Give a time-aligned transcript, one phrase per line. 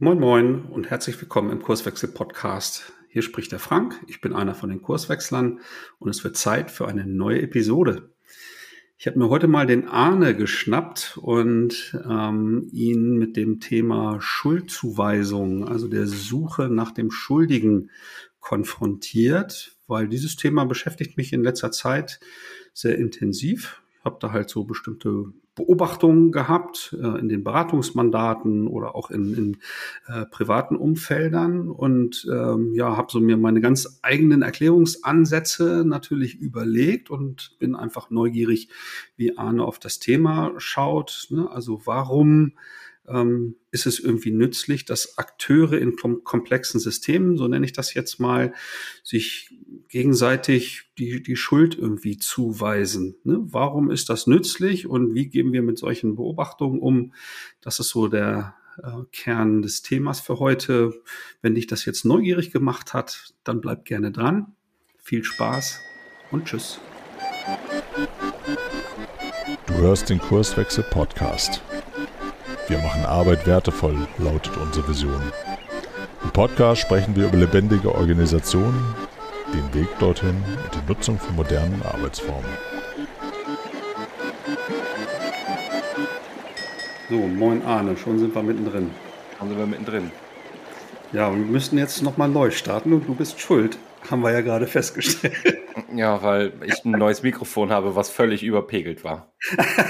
[0.00, 2.92] Moin Moin und herzlich willkommen im Kurswechsel Podcast.
[3.08, 5.58] Hier spricht der Frank, ich bin einer von den Kurswechslern
[5.98, 8.12] und es wird Zeit für eine neue Episode.
[8.96, 15.66] Ich habe mir heute mal den Arne geschnappt und ähm, ihn mit dem Thema Schuldzuweisung,
[15.66, 17.90] also der Suche nach dem Schuldigen
[18.38, 22.20] konfrontiert, weil dieses Thema beschäftigt mich in letzter Zeit
[22.72, 23.82] sehr intensiv.
[23.98, 29.34] Ich habe da halt so bestimmte Beobachtungen gehabt äh, in den Beratungsmandaten oder auch in,
[29.34, 29.56] in
[30.06, 37.10] äh, privaten Umfeldern und ähm, ja, habe so mir meine ganz eigenen Erklärungsansätze natürlich überlegt
[37.10, 38.68] und bin einfach neugierig,
[39.16, 41.26] wie Arne auf das Thema schaut.
[41.30, 41.50] Ne?
[41.50, 42.52] Also warum
[43.08, 48.20] ähm, ist es irgendwie nützlich, dass Akteure in komplexen Systemen, so nenne ich das jetzt
[48.20, 48.54] mal,
[49.02, 49.57] sich
[49.88, 53.16] gegenseitig die, die Schuld irgendwie zuweisen.
[53.24, 53.38] Ne?
[53.40, 57.12] Warum ist das nützlich und wie gehen wir mit solchen Beobachtungen um?
[57.60, 60.94] Das ist so der äh, Kern des Themas für heute.
[61.42, 64.54] Wenn dich das jetzt neugierig gemacht hat, dann bleib gerne dran.
[64.98, 65.80] Viel Spaß
[66.30, 66.80] und tschüss.
[69.66, 71.62] Du hörst den Kurswechsel Podcast.
[72.68, 75.22] Wir machen Arbeit wertevoll, lautet unsere Vision.
[76.22, 78.94] Im Podcast sprechen wir über lebendige Organisationen,
[79.52, 82.50] den Weg dorthin und die Nutzung von modernen Arbeitsformen.
[87.08, 88.90] So, moin Arne, schon sind wir mittendrin.
[89.38, 90.10] Schon sind wir mittendrin.
[91.12, 93.78] Ja, wir müssten jetzt nochmal neu starten und du bist schuld,
[94.10, 95.58] haben wir ja gerade festgestellt.
[95.94, 99.32] Ja, weil ich ein neues Mikrofon habe, was völlig überpegelt war.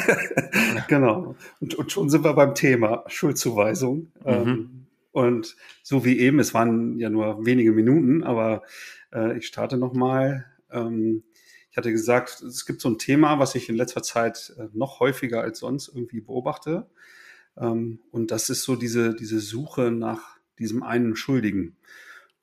[0.89, 1.35] genau.
[1.61, 4.13] Und, und, schon sind wir beim Thema Schuldzuweisung.
[4.25, 4.27] Mhm.
[4.27, 8.63] Ähm, und so wie eben, es waren ja nur wenige Minuten, aber
[9.13, 10.47] äh, ich starte nochmal.
[10.71, 11.25] Ähm,
[11.71, 15.01] ich hatte gesagt, es gibt so ein Thema, was ich in letzter Zeit äh, noch
[15.01, 16.89] häufiger als sonst irgendwie beobachte.
[17.57, 21.77] Ähm, und das ist so diese, diese Suche nach diesem einen Schuldigen.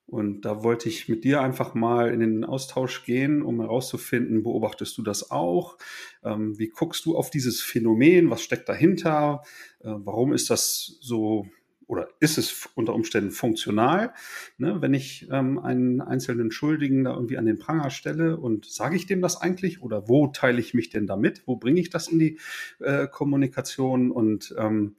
[0.07, 4.95] Und da wollte ich mit dir einfach mal in den Austausch gehen, um herauszufinden, beobachtest
[4.97, 5.77] du das auch?
[6.23, 8.29] Ähm, wie guckst du auf dieses Phänomen?
[8.29, 9.41] Was steckt dahinter?
[9.79, 11.47] Äh, warum ist das so
[11.87, 14.13] oder ist es unter Umständen funktional,
[14.57, 18.95] ne, wenn ich ähm, einen einzelnen Schuldigen da irgendwie an den Pranger stelle und sage
[18.95, 21.43] ich dem das eigentlich oder wo teile ich mich denn damit?
[21.45, 22.39] Wo bringe ich das in die
[22.79, 24.95] äh, Kommunikation und ähm,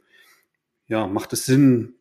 [0.87, 1.95] ja, macht es Sinn,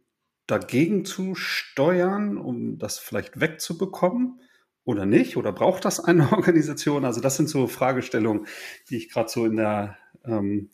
[0.47, 4.41] dagegen zu steuern, um das vielleicht wegzubekommen
[4.83, 5.37] oder nicht?
[5.37, 7.05] Oder braucht das eine Organisation?
[7.05, 8.45] Also das sind so Fragestellungen,
[8.89, 10.69] die ich gerade so in der ähm,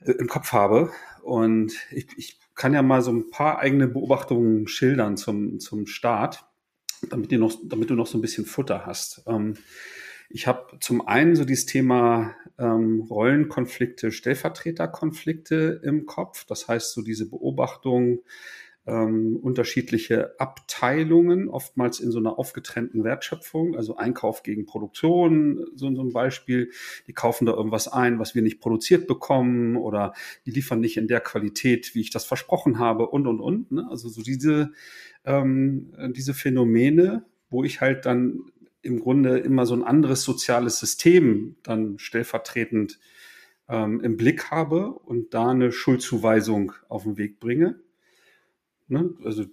[0.00, 0.90] äh, im Kopf habe.
[1.22, 6.44] Und ich, ich kann ja mal so ein paar eigene Beobachtungen schildern zum, zum Start,
[7.08, 9.22] damit, du noch, damit du noch so ein bisschen Futter hast.
[9.26, 9.54] Ähm,
[10.34, 16.46] ich habe zum einen so dieses Thema ähm, Rollenkonflikte, Stellvertreterkonflikte im Kopf.
[16.46, 18.20] Das heißt, so diese Beobachtung,
[18.84, 26.12] ähm, unterschiedliche Abteilungen, oftmals in so einer aufgetrennten Wertschöpfung, also Einkauf gegen Produktion, so, ein
[26.12, 26.70] Beispiel.
[27.06, 30.14] Die kaufen da irgendwas ein, was wir nicht produziert bekommen oder
[30.46, 33.70] die liefern nicht in der Qualität, wie ich das versprochen habe und, und, und.
[33.70, 33.86] Ne?
[33.88, 34.72] Also so diese,
[35.24, 38.50] ähm, diese Phänomene, wo ich halt dann
[38.82, 42.98] im Grunde immer so ein anderes soziales System dann stellvertretend
[43.68, 47.80] ähm, im Blick habe und da eine Schuldzuweisung auf den Weg bringe.
[48.88, 49.10] Ne?
[49.24, 49.44] Also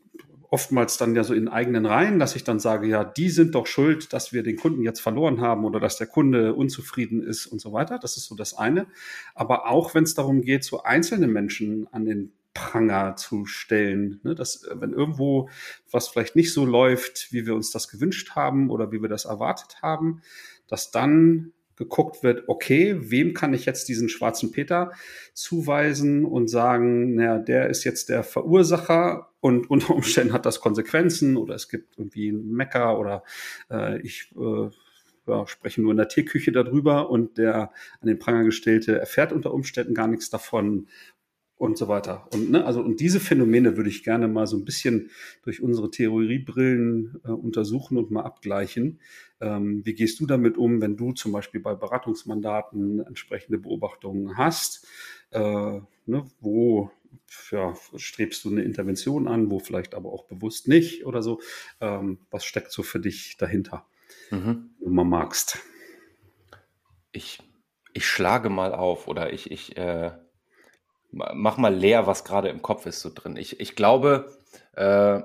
[0.50, 3.68] oftmals dann ja so in eigenen Reihen, dass ich dann sage, ja, die sind doch
[3.68, 7.60] schuld, dass wir den Kunden jetzt verloren haben oder dass der Kunde unzufrieden ist und
[7.60, 8.00] so weiter.
[8.00, 8.88] Das ist so das eine.
[9.36, 14.20] Aber auch wenn es darum geht, so einzelne Menschen an den Pranger zu stellen.
[14.24, 14.34] Ne?
[14.34, 15.50] Dass, äh, wenn irgendwo
[15.92, 19.26] was vielleicht nicht so läuft, wie wir uns das gewünscht haben oder wie wir das
[19.26, 20.22] erwartet haben,
[20.68, 24.92] dass dann geguckt wird, okay, wem kann ich jetzt diesen schwarzen Peter
[25.34, 31.38] zuweisen und sagen, naja, der ist jetzt der Verursacher und unter Umständen hat das Konsequenzen
[31.38, 33.24] oder es gibt irgendwie einen Mecker oder
[33.72, 34.70] äh, ich äh,
[35.26, 39.54] ja, spreche nur in der Teeküche darüber und der an den Pranger gestellte erfährt unter
[39.54, 40.88] Umständen gar nichts davon
[41.60, 42.26] und so weiter.
[42.34, 45.12] Und, ne, also, und diese Phänomene würde ich gerne mal so ein bisschen
[45.44, 49.02] durch unsere Theoriebrillen äh, untersuchen und mal abgleichen.
[49.42, 54.88] Ähm, wie gehst du damit um, wenn du zum Beispiel bei Beratungsmandaten entsprechende Beobachtungen hast?
[55.32, 56.92] Äh, ne, wo
[57.52, 61.42] ja, strebst du eine Intervention an, wo vielleicht aber auch bewusst nicht oder so?
[61.82, 63.86] Ähm, was steckt so für dich dahinter,
[64.32, 64.70] mhm.
[64.80, 65.60] wenn mal magst?
[67.12, 67.40] Ich,
[67.94, 70.12] ich schlage mal auf oder ich, ich äh
[71.12, 73.38] mach mal leer, was gerade im Kopf ist so drin.
[73.38, 74.32] Ich, ich glaube,
[74.74, 75.20] äh,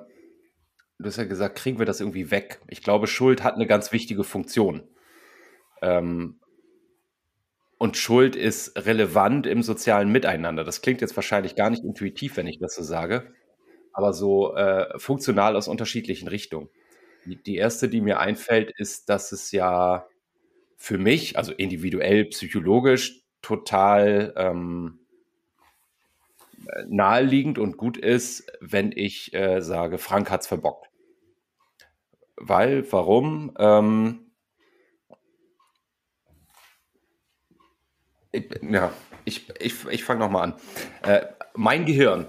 [0.99, 2.61] du hast ja gesagt, kriegen wir das irgendwie weg.
[2.69, 4.89] Ich glaube, Schuld hat eine ganz wichtige Funktion.
[5.83, 6.41] Ähm,
[7.79, 10.65] und Schuld ist relevant im sozialen Miteinander.
[10.65, 13.33] Das klingt jetzt wahrscheinlich gar nicht intuitiv, wenn ich das so sage.
[13.93, 16.69] aber so äh, funktional aus unterschiedlichen Richtungen.
[17.25, 20.07] Die, erste, die mir einfällt, ist, dass es ja
[20.77, 25.01] für mich, also individuell, psychologisch, total ähm,
[26.89, 30.89] naheliegend und gut ist, wenn ich äh, sage, Frank hat's verbockt.
[32.37, 33.55] Weil, warum?
[33.59, 34.33] Ähm,
[38.33, 38.93] ich, ja,
[39.25, 40.55] ich, ich, ich fange nochmal an.
[41.03, 42.27] Äh, mein Gehirn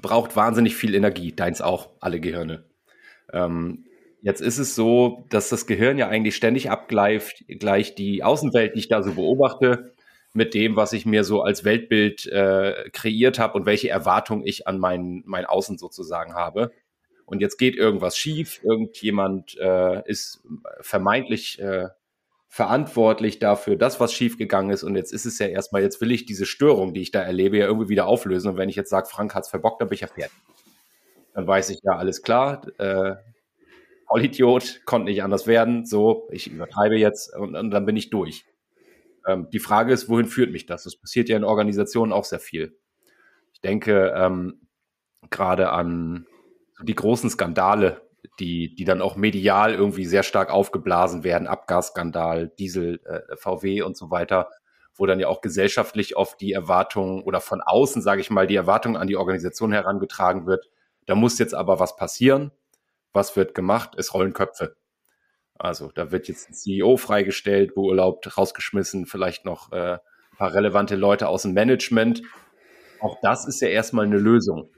[0.00, 2.64] braucht wahnsinnig viel Energie, deins auch, alle Gehirne.
[3.32, 3.86] Ähm,
[4.20, 8.80] jetzt ist es so, dass das Gehirn ja eigentlich ständig abgleicht, gleich die Außenwelt, die
[8.80, 9.94] ich da so beobachte,
[10.36, 14.68] mit dem, was ich mir so als Weltbild äh, kreiert habe und welche Erwartungen ich
[14.68, 16.72] an mein, mein Außen sozusagen habe.
[17.24, 20.42] Und jetzt geht irgendwas schief, irgendjemand äh, ist
[20.80, 21.88] vermeintlich äh,
[22.48, 24.82] verantwortlich dafür, das, was schiefgegangen ist.
[24.82, 27.58] Und jetzt ist es ja erstmal, jetzt will ich diese Störung, die ich da erlebe,
[27.58, 28.50] ja irgendwie wieder auflösen.
[28.50, 30.38] Und wenn ich jetzt sage, Frank hat's verbockt, dann bin ich ja fertig.
[31.34, 33.16] Dann weiß ich ja, alles klar, äh,
[34.06, 35.84] Vollidiot, konnte nicht anders werden.
[35.84, 38.46] So, ich übertreibe jetzt und, und dann bin ich durch.
[39.26, 40.84] Ähm, die Frage ist, wohin führt mich das?
[40.84, 42.78] Das passiert ja in Organisationen auch sehr viel.
[43.52, 44.68] Ich denke ähm,
[45.30, 46.26] gerade an
[46.82, 48.02] die großen Skandale,
[48.38, 53.96] die, die dann auch medial irgendwie sehr stark aufgeblasen werden, Abgasskandal, Diesel, äh, VW und
[53.96, 54.50] so weiter,
[54.94, 58.56] wo dann ja auch gesellschaftlich oft die Erwartung oder von außen, sage ich mal, die
[58.56, 60.68] Erwartung an die Organisation herangetragen wird.
[61.06, 62.50] Da muss jetzt aber was passieren.
[63.12, 63.94] Was wird gemacht?
[63.96, 64.76] Es rollen Köpfe.
[65.58, 70.96] Also da wird jetzt ein CEO freigestellt, beurlaubt, rausgeschmissen, vielleicht noch äh, ein paar relevante
[70.96, 72.22] Leute aus dem Management.
[73.00, 74.70] Auch das ist ja erstmal eine Lösung.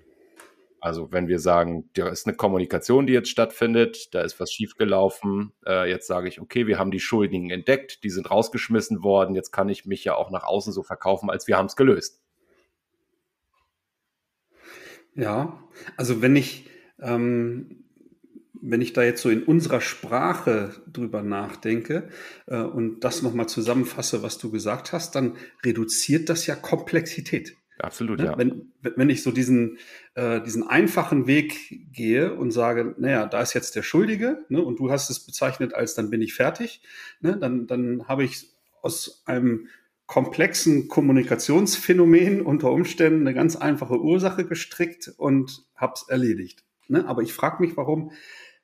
[0.81, 5.53] Also wenn wir sagen, da ist eine Kommunikation, die jetzt stattfindet, da ist was schiefgelaufen,
[5.67, 9.51] äh, jetzt sage ich, okay, wir haben die Schuldigen entdeckt, die sind rausgeschmissen worden, jetzt
[9.51, 12.23] kann ich mich ja auch nach außen so verkaufen, als wir haben es gelöst.
[15.15, 15.59] Ja,
[15.97, 16.71] also wenn ich
[17.01, 17.88] ähm,
[18.63, 22.09] wenn ich da jetzt so in unserer Sprache drüber nachdenke
[22.47, 27.57] äh, und das nochmal zusammenfasse, was du gesagt hast, dann reduziert das ja Komplexität.
[27.79, 28.27] Absolut, ne?
[28.27, 28.39] ja.
[28.39, 29.79] Wenn, wenn ich so diesen,
[30.15, 34.79] äh, diesen einfachen Weg gehe und sage, naja, da ist jetzt der Schuldige ne, und
[34.81, 36.83] du hast es bezeichnet als dann bin ich fertig,
[37.21, 38.49] ne, dann, dann habe ich
[38.83, 39.69] aus einem
[40.07, 46.65] komplexen Kommunikationsphänomen unter Umständen eine ganz einfache Ursache gestrickt und hab's erledigt.
[46.89, 47.07] Ne?
[47.07, 48.11] Aber ich frage mich, warum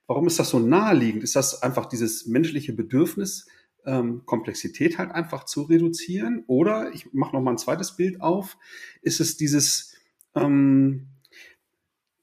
[0.06, 1.24] Warum ist das so naheliegend?
[1.24, 3.48] Ist das einfach dieses menschliche Bedürfnis,
[3.86, 6.44] ähm, Komplexität halt einfach zu reduzieren?
[6.46, 8.56] Oder ich mache noch mal ein zweites Bild auf.
[9.02, 9.94] Ist es dieses
[10.34, 11.08] ähm,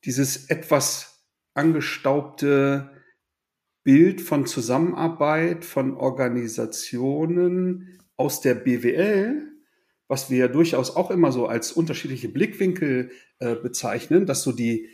[0.05, 1.23] dieses etwas
[1.53, 2.91] angestaubte
[3.83, 9.47] Bild von Zusammenarbeit von Organisationen aus der BWL,
[10.07, 14.89] was wir ja durchaus auch immer so als unterschiedliche Blickwinkel äh, bezeichnen, dass so die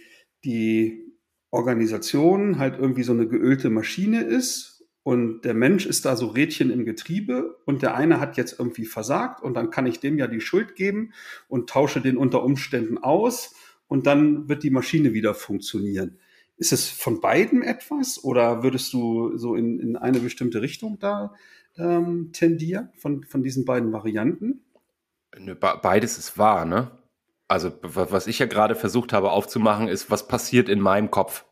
[0.45, 1.06] die
[1.51, 6.69] Organisation halt irgendwie so eine geölte Maschine ist und der Mensch ist da so Rädchen
[6.69, 10.27] im Getriebe und der eine hat jetzt irgendwie versagt und dann kann ich dem ja
[10.27, 11.13] die Schuld geben
[11.47, 13.55] und tausche den unter Umständen aus
[13.87, 16.19] und dann wird die Maschine wieder funktionieren.
[16.57, 21.33] Ist es von beiden etwas oder würdest du so in, in eine bestimmte Richtung da
[21.77, 24.61] ähm, tendieren von, von diesen beiden Varianten?
[25.59, 26.91] Beides ist wahr, ne?
[27.47, 31.45] Also was ich ja gerade versucht habe aufzumachen, ist, was passiert in meinem Kopf.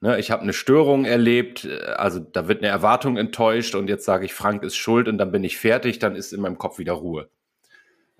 [0.00, 4.04] Ne, ich habe eine Störung erlebt, äh, also da wird eine Erwartung enttäuscht und jetzt
[4.04, 6.78] sage ich, Frank ist schuld und dann bin ich fertig, dann ist in meinem Kopf
[6.78, 7.30] wieder Ruhe.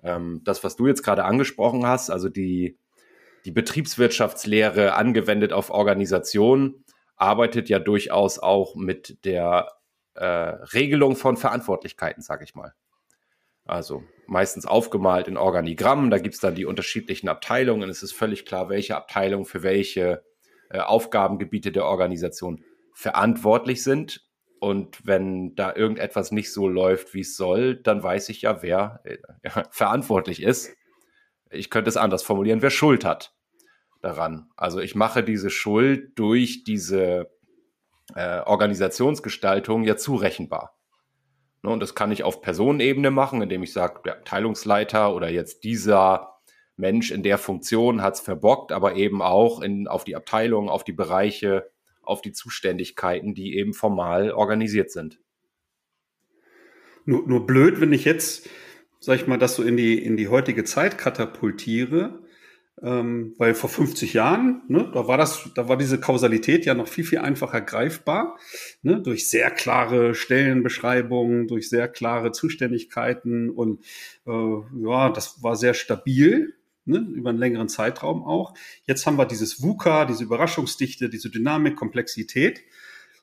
[0.03, 2.77] Ähm, das, was du jetzt gerade angesprochen hast, also die,
[3.45, 6.83] die Betriebswirtschaftslehre angewendet auf Organisationen,
[7.15, 9.71] arbeitet ja durchaus auch mit der
[10.15, 12.73] äh, Regelung von Verantwortlichkeiten, sage ich mal.
[13.67, 16.09] Also meistens aufgemalt in Organigrammen.
[16.09, 17.89] Da gibt's dann die unterschiedlichen Abteilungen.
[17.89, 20.23] Es ist völlig klar, welche Abteilung für welche
[20.69, 24.25] äh, Aufgabengebiete der Organisation verantwortlich sind.
[24.59, 29.01] Und wenn da irgendetwas nicht so läuft, wie es soll, dann weiß ich ja, wer
[29.03, 29.17] äh,
[29.71, 30.75] verantwortlich ist.
[31.49, 33.33] Ich könnte es anders formulieren, wer Schuld hat
[34.01, 34.49] daran.
[34.55, 37.29] Also ich mache diese Schuld durch diese
[38.15, 40.76] äh, Organisationsgestaltung ja zurechenbar.
[41.63, 45.63] Ne, und das kann ich auf Personenebene machen, indem ich sage, der Abteilungsleiter oder jetzt
[45.63, 46.37] dieser
[46.75, 50.83] Mensch in der Funktion hat es verbockt, aber eben auch in, auf die Abteilung, auf
[50.83, 51.69] die Bereiche,
[52.03, 55.19] auf die Zuständigkeiten, die eben formal organisiert sind.
[57.05, 58.49] Nur, nur blöd, wenn ich jetzt,
[58.99, 62.19] sag ich mal, das so in die, in die heutige Zeit katapultiere
[62.81, 66.87] ähm, weil vor 50 Jahren, ne, da war das, da war diese Kausalität ja noch
[66.87, 68.37] viel, viel einfacher greifbar,
[68.83, 73.83] ne, durch sehr klare Stellenbeschreibungen, durch sehr klare Zuständigkeiten und
[74.27, 74.31] äh,
[74.83, 76.53] ja, das war sehr stabil.
[76.85, 78.53] ne, über einen längeren Zeitraum auch.
[78.85, 82.61] Jetzt haben wir dieses VUCA, diese Überraschungsdichte, diese Dynamik, Komplexität,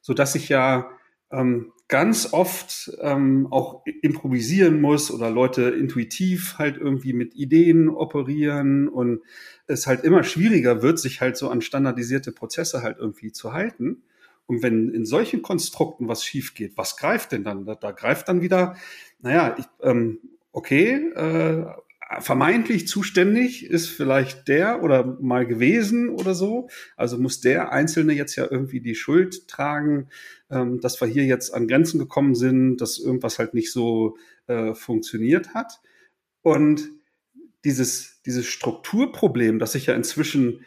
[0.02, 0.90] so dass ich ja
[1.34, 8.88] ähm, ganz oft ähm, auch improvisieren muss oder Leute intuitiv halt irgendwie mit Ideen operieren
[8.88, 9.20] und
[9.66, 14.02] es halt immer schwieriger wird, sich halt so an standardisierte Prozesse halt irgendwie zu halten.
[14.46, 17.64] Und wenn in solchen Konstrukten was schief geht, was greift denn dann?
[17.64, 18.76] Da, da greift dann wieder,
[19.20, 20.18] naja, ich, ähm,
[20.52, 21.64] okay, äh,
[22.20, 26.68] vermeintlich zuständig ist vielleicht der oder mal gewesen oder so.
[26.96, 30.08] Also muss der Einzelne jetzt ja irgendwie die Schuld tragen,
[30.50, 34.16] ähm, dass wir hier jetzt an Grenzen gekommen sind, dass irgendwas halt nicht so
[34.46, 35.80] äh, funktioniert hat.
[36.42, 36.90] Und
[37.64, 40.64] dieses, dieses Strukturproblem, das sich ja inzwischen,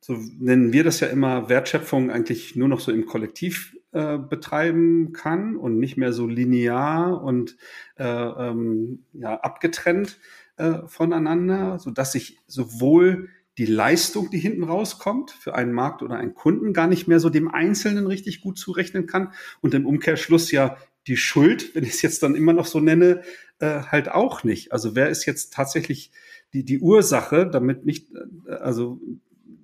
[0.00, 5.12] so nennen wir das ja immer, Wertschöpfung eigentlich nur noch so im Kollektiv äh, betreiben
[5.12, 7.56] kann und nicht mehr so linear und
[7.96, 10.18] äh, ähm, ja, abgetrennt
[10.56, 16.16] äh, voneinander, so dass sich sowohl die Leistung, die hinten rauskommt, für einen Markt oder
[16.16, 20.50] einen Kunden gar nicht mehr so dem Einzelnen richtig gut zurechnen kann und im Umkehrschluss
[20.50, 23.22] ja die Schuld, wenn ich es jetzt dann immer noch so nenne,
[23.58, 24.72] äh, halt auch nicht.
[24.72, 26.10] Also wer ist jetzt tatsächlich
[26.52, 28.10] die, die Ursache, damit nicht,
[28.46, 29.00] äh, also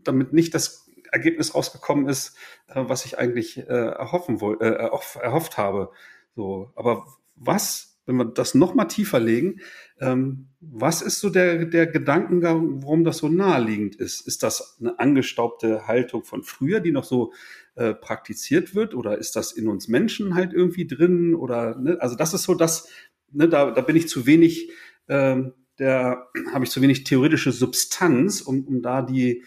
[0.05, 2.37] damit nicht das Ergebnis rausgekommen ist,
[2.69, 5.91] äh, was ich eigentlich äh, erhoffen wollte, äh, erhofft habe.
[6.37, 7.07] So, aber
[7.37, 9.61] was, wenn wir das noch mal tiefer legen,
[10.01, 14.27] ähm, was ist so der, der Gedankengang, warum das so naheliegend ist?
[14.27, 17.33] Ist das eine angestaubte Haltung von früher, die noch so
[17.77, 18.95] äh, praktiziert wird?
[18.95, 21.35] Oder ist das in uns Menschen halt irgendwie drin?
[21.35, 21.99] Oder, ne?
[22.01, 22.89] Also das ist so das,
[23.31, 24.71] ne, da, da bin ich zu wenig,
[25.09, 29.45] ähm, der habe ich zu wenig theoretische Substanz, um, um da die,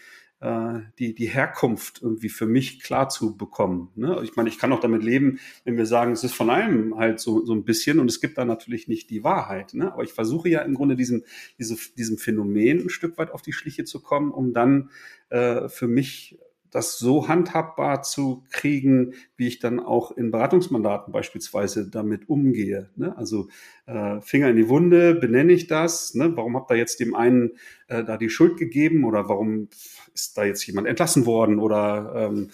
[0.98, 3.90] die, die Herkunft irgendwie für mich klar zu bekommen.
[3.94, 4.20] Ne?
[4.24, 7.20] Ich meine, ich kann auch damit leben, wenn wir sagen, es ist von allem halt
[7.20, 9.74] so, so ein bisschen und es gibt da natürlich nicht die Wahrheit.
[9.74, 9.92] Ne?
[9.92, 11.24] Aber ich versuche ja im Grunde diesem,
[11.58, 14.90] diese, diesem Phänomen ein Stück weit auf die Schliche zu kommen, um dann
[15.30, 16.38] äh, für mich
[16.74, 22.90] das so handhabbar zu kriegen, wie ich dann auch in Beratungsmandaten beispielsweise damit umgehe.
[22.96, 23.16] Ne?
[23.16, 23.48] Also
[23.86, 26.14] äh, Finger in die Wunde, benenne ich das?
[26.14, 26.36] Ne?
[26.36, 27.52] Warum habt ihr jetzt dem einen
[27.88, 29.68] äh, da die Schuld gegeben oder warum
[30.14, 32.50] ist da jetzt jemand entlassen worden oder ähm,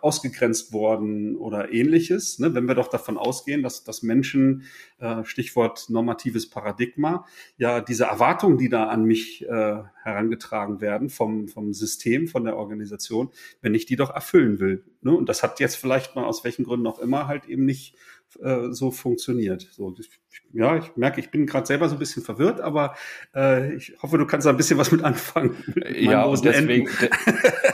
[0.00, 2.38] ausgegrenzt worden oder ähnliches?
[2.38, 2.54] Ne?
[2.54, 4.62] Wenn wir doch davon ausgehen, dass, dass Menschen,
[5.00, 7.26] äh, Stichwort normatives Paradigma,
[7.58, 12.56] ja diese Erwartungen, die da an mich äh, herangetragen werden vom, vom System, von der
[12.56, 13.30] Organisation,
[13.60, 14.84] wenn ich die doch erfüllen will.
[15.02, 15.14] Ne?
[15.14, 17.96] Und das hat jetzt vielleicht mal aus welchen Gründen auch immer halt eben nicht
[18.42, 19.68] äh, so funktioniert.
[19.72, 20.10] So, ich,
[20.52, 22.94] ja, ich merke, ich bin gerade selber so ein bisschen verwirrt, aber
[23.34, 25.56] äh, ich hoffe, du kannst da ein bisschen was mit anfangen.
[25.74, 26.88] Mit ja, und deswegen,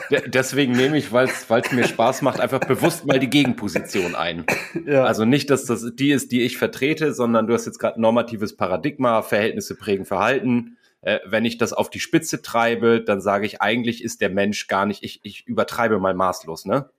[0.09, 4.45] de, deswegen nehme ich, weil es mir Spaß macht, einfach bewusst mal die Gegenposition ein.
[4.85, 5.03] Ja.
[5.03, 8.55] Also nicht, dass das die ist, die ich vertrete, sondern du hast jetzt gerade normatives
[8.55, 10.77] Paradigma, Verhältnisse prägen Verhalten.
[11.01, 14.67] Äh, wenn ich das auf die Spitze treibe, dann sage ich, eigentlich ist der Mensch
[14.67, 16.89] gar nicht, ich, ich übertreibe mal maßlos, ne?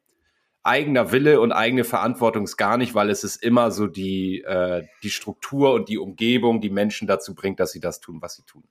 [0.63, 4.87] Eigener Wille und eigene Verantwortung ist gar nicht, weil es ist immer so die, äh,
[5.03, 8.45] die Struktur und die Umgebung, die Menschen dazu bringt, dass sie das tun, was sie
[8.45, 8.65] tun.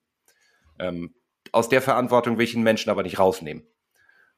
[0.79, 1.13] Ähm,
[1.51, 3.63] aus der Verantwortung will ich den Menschen aber nicht rausnehmen.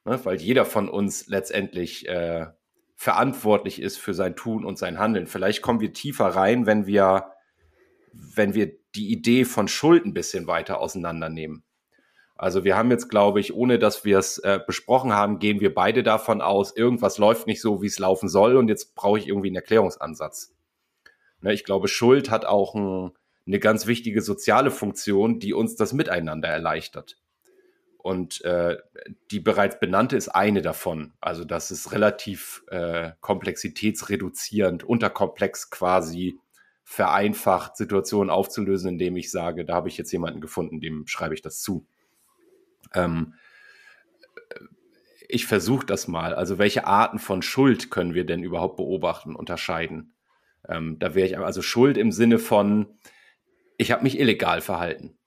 [0.05, 0.19] Ne?
[0.23, 2.47] Weil jeder von uns letztendlich äh,
[2.95, 5.27] verantwortlich ist für sein Tun und sein Handeln.
[5.27, 7.33] Vielleicht kommen wir tiefer rein, wenn wir,
[8.13, 11.63] wenn wir die Idee von Schuld ein bisschen weiter auseinandernehmen.
[12.43, 15.73] Also wir haben jetzt, glaube ich, ohne dass wir es äh, besprochen haben, gehen wir
[15.73, 19.29] beide davon aus, irgendwas läuft nicht so, wie es laufen soll und jetzt brauche ich
[19.29, 20.53] irgendwie einen Erklärungsansatz.
[21.39, 23.11] Ne, ich glaube, Schuld hat auch ein,
[23.47, 27.17] eine ganz wichtige soziale Funktion, die uns das Miteinander erleichtert.
[27.97, 28.75] Und äh,
[29.31, 31.13] die bereits benannte ist eine davon.
[31.21, 36.41] Also das ist relativ äh, komplexitätsreduzierend, unterkomplex quasi
[36.83, 41.41] vereinfacht, Situationen aufzulösen, indem ich sage, da habe ich jetzt jemanden gefunden, dem schreibe ich
[41.41, 41.87] das zu.
[42.93, 43.33] Ähm,
[45.27, 46.35] ich versuche das mal.
[46.35, 50.13] Also welche Arten von Schuld können wir denn überhaupt beobachten, unterscheiden?
[50.67, 52.99] Ähm, da wäre ich also Schuld im Sinne von,
[53.77, 55.17] ich habe mich illegal verhalten.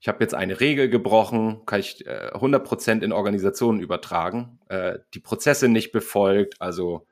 [0.00, 5.20] Ich habe jetzt eine Regel gebrochen, kann ich äh, 100% in Organisationen übertragen, äh, die
[5.20, 7.06] Prozesse nicht befolgt, also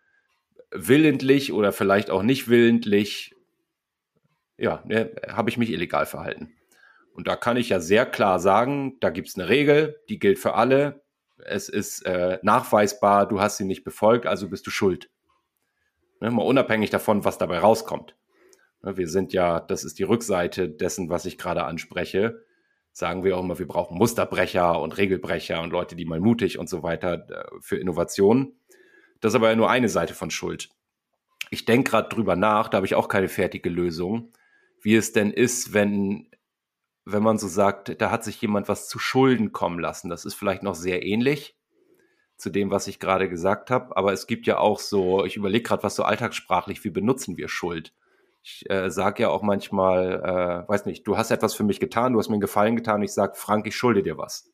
[0.70, 3.34] willentlich oder vielleicht auch nicht willentlich,
[4.58, 6.52] ja, ne, habe ich mich illegal verhalten.
[7.14, 10.38] Und da kann ich ja sehr klar sagen, da gibt es eine Regel, die gilt
[10.38, 11.04] für alle.
[11.38, 15.10] Es ist äh, nachweisbar, du hast sie nicht befolgt, also bist du schuld.
[16.20, 18.16] Ne, mal unabhängig davon, was dabei rauskommt.
[18.82, 22.42] Ne, wir sind ja, das ist die Rückseite dessen, was ich gerade anspreche.
[22.90, 26.68] Sagen wir auch immer, wir brauchen Musterbrecher und Regelbrecher und Leute, die mal mutig und
[26.68, 28.56] so weiter äh, für Innovation.
[29.20, 30.68] Das ist aber ja nur eine Seite von Schuld.
[31.50, 34.32] Ich denke gerade drüber nach, da habe ich auch keine fertige Lösung,
[34.82, 36.28] wie es denn ist, wenn
[37.04, 40.08] wenn man so sagt, da hat sich jemand was zu Schulden kommen lassen.
[40.08, 41.56] Das ist vielleicht noch sehr ähnlich
[42.36, 43.96] zu dem, was ich gerade gesagt habe.
[43.96, 47.48] Aber es gibt ja auch so, ich überlege gerade, was so alltagssprachlich, wie benutzen wir
[47.48, 47.92] Schuld?
[48.42, 52.12] Ich äh, sage ja auch manchmal, äh, weiß nicht, du hast etwas für mich getan,
[52.12, 54.50] du hast mir einen Gefallen getan, ich sage, Frank, ich schulde dir was.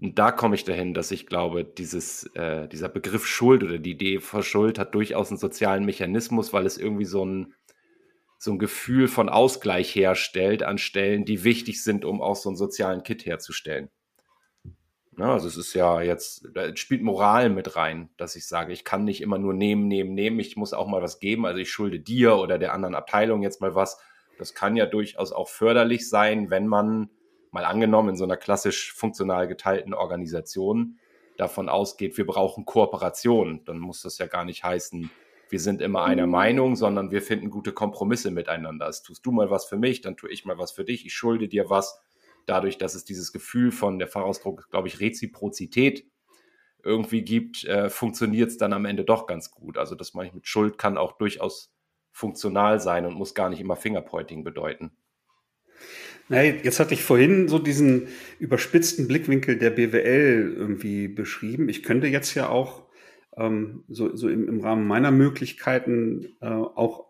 [0.00, 3.92] Und da komme ich dahin, dass ich glaube, dieses, äh, dieser Begriff Schuld oder die
[3.92, 7.54] Idee von Schuld hat durchaus einen sozialen Mechanismus, weil es irgendwie so ein,
[8.44, 12.56] so ein Gefühl von Ausgleich herstellt an Stellen, die wichtig sind, um auch so einen
[12.56, 13.90] sozialen Kit herzustellen.
[15.16, 18.84] Ja, also es ist ja jetzt, da spielt Moral mit rein, dass ich sage, ich
[18.84, 21.70] kann nicht immer nur nehmen, nehmen, nehmen, ich muss auch mal was geben, also ich
[21.70, 23.98] schulde dir oder der anderen Abteilung jetzt mal was.
[24.38, 27.10] Das kann ja durchaus auch förderlich sein, wenn man
[27.52, 30.98] mal angenommen in so einer klassisch funktional geteilten Organisation
[31.36, 33.64] davon ausgeht, wir brauchen Kooperation.
[33.64, 35.10] Dann muss das ja gar nicht heißen,
[35.54, 36.32] wir sind immer einer mhm.
[36.32, 38.86] Meinung, sondern wir finden gute Kompromisse miteinander.
[38.86, 41.14] Das tust du mal was für mich, dann tue ich mal was für dich, ich
[41.14, 42.00] schulde dir was
[42.44, 46.08] dadurch, dass es dieses Gefühl von der Fachausdruck, glaube ich, Reziprozität
[46.82, 49.78] irgendwie gibt, äh, funktioniert es dann am Ende doch ganz gut.
[49.78, 51.72] Also das meine ich mit Schuld kann auch durchaus
[52.10, 54.90] funktional sein und muss gar nicht immer Fingerpointing bedeuten.
[56.28, 58.08] Na, jetzt hatte ich vorhin so diesen
[58.40, 61.68] überspitzten Blickwinkel der BWL irgendwie beschrieben.
[61.68, 62.83] Ich könnte jetzt ja auch
[63.36, 67.06] ähm, so, so im, im, Rahmen meiner Möglichkeiten äh, auch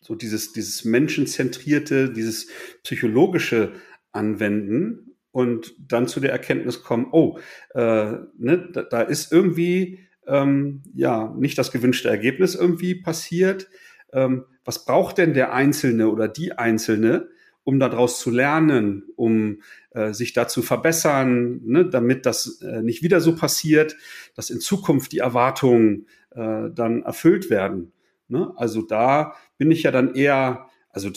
[0.00, 2.48] so dieses, dieses menschenzentrierte, dieses
[2.82, 3.72] psychologische
[4.12, 7.38] anwenden und dann zu der Erkenntnis kommen, oh,
[7.74, 13.68] äh, ne, da, da ist irgendwie ähm, ja nicht das gewünschte Ergebnis irgendwie passiert.
[14.12, 17.28] Ähm, was braucht denn der Einzelne oder die Einzelne,
[17.64, 23.02] um daraus zu lernen, um äh, sich da zu verbessern, ne, damit das äh, nicht
[23.02, 23.96] wieder so passiert,
[24.34, 27.92] dass in Zukunft die Erwartungen äh, dann erfüllt werden.
[28.28, 28.52] Ne?
[28.56, 31.10] Also da bin ich ja dann eher, also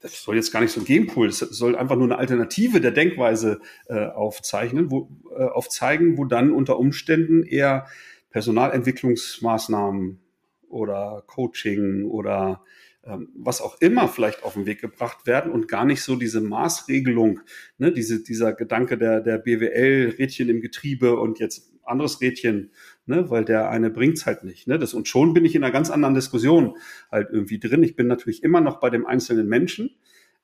[0.00, 2.92] das soll jetzt gar nicht so ein Gamepool, das soll einfach nur eine Alternative der
[2.92, 7.86] Denkweise äh, aufzeichnen, wo, äh, aufzeigen, wo dann unter Umständen eher
[8.30, 10.20] Personalentwicklungsmaßnahmen
[10.68, 12.62] oder Coaching oder
[13.34, 17.40] was auch immer vielleicht auf den Weg gebracht werden und gar nicht so diese Maßregelung,
[17.78, 22.70] ne, diese, dieser Gedanke der, der BWL, Rädchen im Getriebe und jetzt anderes Rädchen,
[23.06, 24.68] ne, weil der eine bringt's halt nicht.
[24.68, 24.78] Ne?
[24.78, 26.76] Das, und schon bin ich in einer ganz anderen Diskussion
[27.10, 27.82] halt irgendwie drin.
[27.82, 29.90] Ich bin natürlich immer noch bei dem einzelnen Menschen,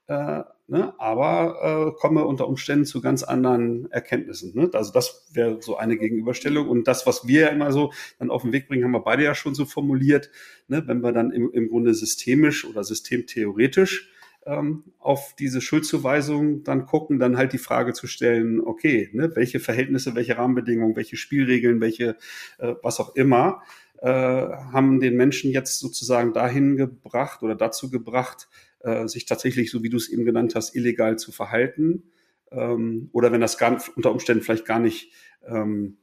[0.07, 4.55] äh, ne, aber äh, komme unter Umständen zu ganz anderen Erkenntnissen.
[4.55, 4.71] Ne?
[4.73, 6.69] Also das wäre so eine Gegenüberstellung.
[6.69, 9.25] Und das, was wir ja immer so dann auf den Weg bringen, haben wir beide
[9.25, 10.31] ja schon so formuliert,
[10.69, 10.83] ne?
[10.87, 14.11] wenn wir dann im, im Grunde systemisch oder systemtheoretisch
[14.47, 19.61] ähm, auf diese Schuldzuweisung dann gucken, dann halt die Frage zu stellen, okay, ne, welche
[19.61, 22.17] Verhältnisse, welche Rahmenbedingungen, welche Spielregeln, welche,
[22.59, 23.63] äh, was auch immer,
[24.03, 28.49] äh, haben den Menschen jetzt sozusagen dahin gebracht oder dazu gebracht,
[28.85, 32.05] äh, sich tatsächlich, so wie du es eben genannt hast, illegal zu verhalten.
[32.51, 35.13] Ähm, oder wenn das gar, unter Umständen vielleicht gar nicht
[35.47, 35.97] ähm,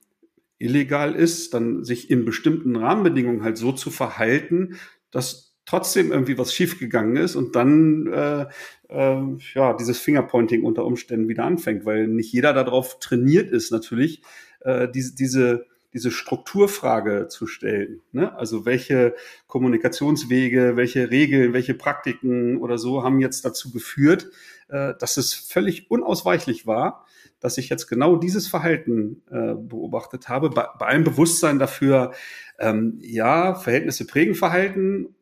[0.58, 4.78] illegal ist, dann sich in bestimmten Rahmenbedingungen halt so zu verhalten,
[5.12, 8.46] dass trotzdem irgendwie was schiefgegangen ist und dann äh,
[8.90, 14.22] äh, ja dieses Fingerpointing unter Umständen wieder anfängt, weil nicht jeder darauf trainiert ist natürlich
[14.62, 18.02] äh, diese diese diese Strukturfrage zu stellen.
[18.12, 18.36] Ne?
[18.38, 19.16] Also welche
[19.48, 24.30] Kommunikationswege, welche Regeln, welche Praktiken oder so haben jetzt dazu geführt,
[24.70, 27.06] äh, dass es völlig unausweichlich war,
[27.40, 32.14] dass ich jetzt genau dieses Verhalten äh, beobachtet habe, bei, bei allem Bewusstsein dafür,
[32.60, 35.16] ähm, ja, Verhältnisse prägen Verhalten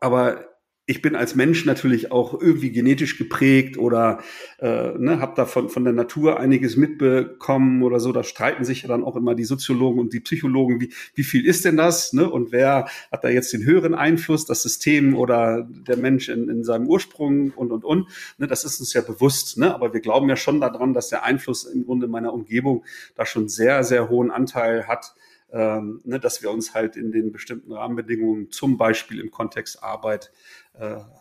[0.00, 0.44] aber
[0.88, 4.20] ich bin als Mensch natürlich auch irgendwie genetisch geprägt oder
[4.58, 8.10] äh, ne, habe da von, von der Natur einiges mitbekommen oder so.
[8.10, 11.44] Da streiten sich ja dann auch immer die Soziologen und die Psychologen, wie, wie viel
[11.44, 12.14] ist denn das?
[12.14, 12.28] Ne?
[12.28, 16.64] Und wer hat da jetzt den höheren Einfluss, das System oder der Mensch in, in
[16.64, 18.08] seinem Ursprung und, und, und.
[18.38, 18.46] Ne?
[18.46, 19.58] Das ist uns ja bewusst.
[19.58, 19.74] Ne?
[19.74, 22.82] Aber wir glauben ja schon daran, dass der Einfluss im Grunde meiner Umgebung
[23.14, 25.14] da schon sehr, sehr hohen Anteil hat
[25.50, 30.30] ähm, ne, dass wir uns halt in den bestimmten Rahmenbedingungen, zum Beispiel im Kontext Arbeit,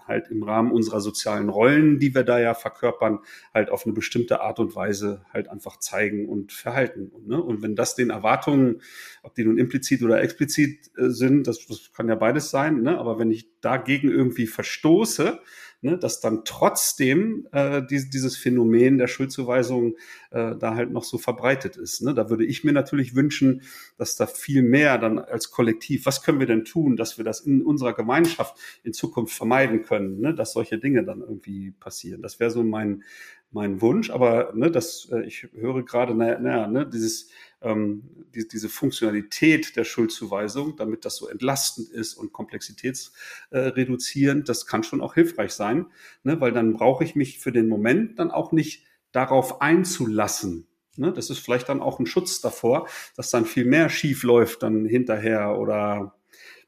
[0.07, 3.19] halt im Rahmen unserer sozialen Rollen, die wir da ja verkörpern,
[3.53, 7.07] halt auf eine bestimmte Art und Weise halt einfach zeigen und verhalten.
[7.07, 7.41] Und, ne?
[7.41, 8.81] und wenn das den Erwartungen,
[9.23, 12.97] ob die nun implizit oder explizit äh, sind, das, das kann ja beides sein, ne?
[12.97, 15.39] aber wenn ich dagegen irgendwie verstoße,
[15.81, 19.95] ne, dass dann trotzdem äh, die, dieses Phänomen der Schuldzuweisung
[20.31, 22.01] äh, da halt noch so verbreitet ist.
[22.01, 22.13] Ne?
[22.13, 23.61] Da würde ich mir natürlich wünschen,
[23.97, 27.41] dass da viel mehr dann als Kollektiv, was können wir denn tun, dass wir das
[27.41, 30.33] in unserer Gemeinschaft in Zukunft vermeiden können, ne?
[30.33, 32.21] dass solche Dinge dann irgendwie passieren.
[32.21, 33.03] Das wäre so mein,
[33.51, 37.29] mein Wunsch, aber ne, das, äh, ich höre gerade, naja, naja ne, dieses,
[37.61, 38.03] ähm,
[38.35, 44.83] die, diese Funktionalität der Schuldzuweisung, damit das so entlastend ist und komplexitätsreduzierend, äh, das kann
[44.83, 45.87] schon auch hilfreich sein,
[46.23, 50.67] ne, weil dann brauche ich mich für den Moment dann auch nicht darauf einzulassen.
[50.97, 54.63] Ne, das ist vielleicht dann auch ein Schutz davor, dass dann viel mehr schief läuft
[54.63, 56.16] dann hinterher oder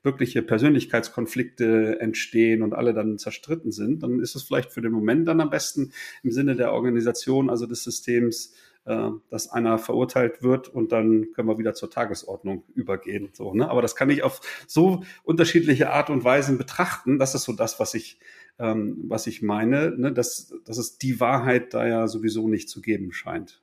[0.03, 5.27] wirkliche Persönlichkeitskonflikte entstehen und alle dann zerstritten sind, dann ist es vielleicht für den Moment
[5.27, 5.91] dann am besten
[6.23, 8.53] im Sinne der Organisation, also des Systems,
[8.85, 13.29] äh, dass einer verurteilt wird und dann können wir wieder zur Tagesordnung übergehen.
[13.33, 13.69] So, ne?
[13.69, 17.19] Aber das kann ich auf so unterschiedliche Art und Weisen betrachten.
[17.19, 18.19] Das ist so das, was ich,
[18.57, 20.13] ähm, was ich meine, ne?
[20.13, 23.61] dass, dass es die Wahrheit da ja sowieso nicht zu geben scheint.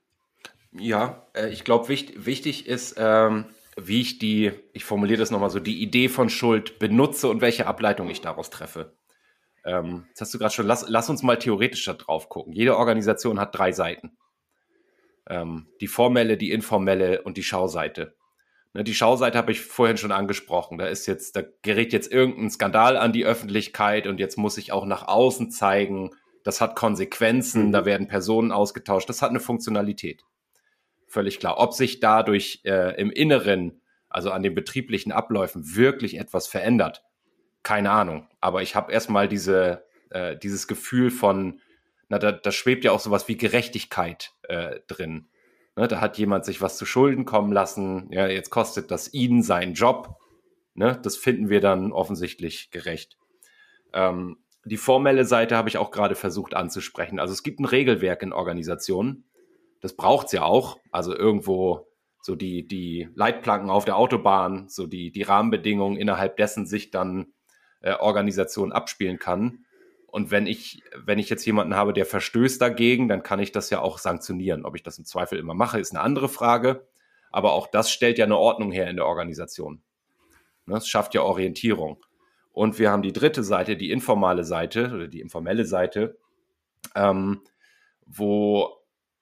[0.78, 3.46] Ja, äh, ich glaube, wichtig, wichtig ist, ähm,
[3.76, 7.66] wie ich die, ich formuliere das nochmal so, die Idee von Schuld benutze und welche
[7.66, 8.96] Ableitung ich daraus treffe.
[9.64, 12.54] Ähm, das hast du gerade schon, lass, lass uns mal theoretischer drauf gucken.
[12.54, 14.16] Jede Organisation hat drei Seiten.
[15.28, 18.16] Ähm, die formelle, die informelle und die Schauseite.
[18.72, 20.78] Ne, die Schauseite habe ich vorhin schon angesprochen.
[20.78, 24.72] Da ist jetzt, da gerät jetzt irgendein Skandal an die Öffentlichkeit und jetzt muss ich
[24.72, 26.12] auch nach außen zeigen,
[26.44, 27.72] das hat Konsequenzen, mhm.
[27.72, 30.24] da werden Personen ausgetauscht, das hat eine Funktionalität
[31.06, 31.58] völlig klar.
[31.58, 37.02] Ob sich dadurch äh, im Inneren, also an den betrieblichen Abläufen, wirklich etwas verändert,
[37.62, 38.28] keine Ahnung.
[38.40, 41.60] Aber ich habe erstmal diese, äh, dieses Gefühl von,
[42.08, 45.28] na, da, da schwebt ja auch sowas wie Gerechtigkeit äh, drin.
[45.76, 48.08] Ne, da hat jemand sich was zu Schulden kommen lassen.
[48.10, 50.16] Ja, jetzt kostet das ihn seinen Job.
[50.74, 53.18] Ne, das finden wir dann offensichtlich gerecht.
[53.92, 57.20] Ähm, die formelle Seite habe ich auch gerade versucht anzusprechen.
[57.20, 59.24] Also es gibt ein Regelwerk in Organisationen,
[59.86, 60.80] das braucht es ja auch.
[60.90, 61.86] Also irgendwo
[62.20, 67.32] so die, die Leitplanken auf der Autobahn, so die, die Rahmenbedingungen, innerhalb dessen sich dann
[67.82, 69.64] äh, Organisation abspielen kann.
[70.08, 73.70] Und wenn ich, wenn ich jetzt jemanden habe, der verstößt dagegen, dann kann ich das
[73.70, 74.64] ja auch sanktionieren.
[74.64, 76.88] Ob ich das im Zweifel immer mache, ist eine andere Frage.
[77.30, 79.82] Aber auch das stellt ja eine Ordnung her in der Organisation.
[80.66, 82.04] Das ne, schafft ja Orientierung.
[82.50, 86.18] Und wir haben die dritte Seite, die informale Seite oder die informelle Seite,
[86.96, 87.42] ähm,
[88.04, 88.75] wo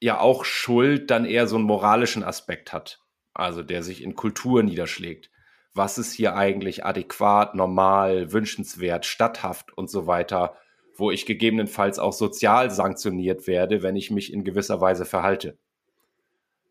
[0.04, 3.00] ja auch Schuld dann eher so einen moralischen Aspekt hat,
[3.32, 5.30] also der sich in Kultur niederschlägt.
[5.72, 10.58] Was ist hier eigentlich adäquat, normal, wünschenswert, statthaft und so weiter,
[10.94, 15.56] wo ich gegebenenfalls auch sozial sanktioniert werde, wenn ich mich in gewisser Weise verhalte.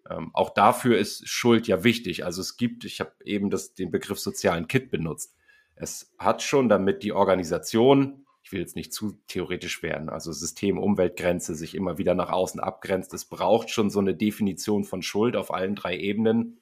[0.08, 2.24] Ähm, auch dafür ist Schuld ja wichtig.
[2.24, 5.36] Also es gibt, ich habe eben das, den Begriff sozialen Kit benutzt.
[5.76, 10.77] Es hat schon, damit die Organisation ich will jetzt nicht zu theoretisch werden, also System,
[10.77, 13.13] Umweltgrenze sich immer wieder nach außen abgrenzt.
[13.13, 16.60] Es braucht schon so eine Definition von Schuld auf allen drei Ebenen,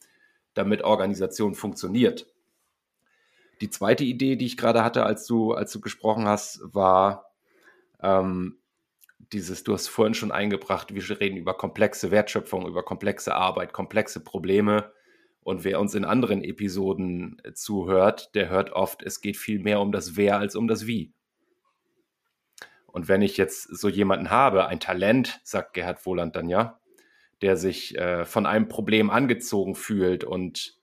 [0.54, 2.28] damit Organisation funktioniert.
[3.62, 7.32] Die zweite Idee, die ich gerade hatte, als du, als du gesprochen hast, war
[8.00, 8.60] ähm,
[9.32, 14.20] dieses, du hast vorhin schon eingebracht, wir reden über komplexe Wertschöpfung, über komplexe Arbeit, komplexe
[14.20, 14.91] Probleme.
[15.41, 19.91] Und wer uns in anderen Episoden zuhört, der hört oft, es geht viel mehr um
[19.91, 21.13] das Wer als um das Wie.
[22.91, 26.80] Und wenn ich jetzt so jemanden habe, ein Talent, sagt Gerhard Wohland dann ja,
[27.41, 30.77] der sich äh, von einem Problem angezogen fühlt und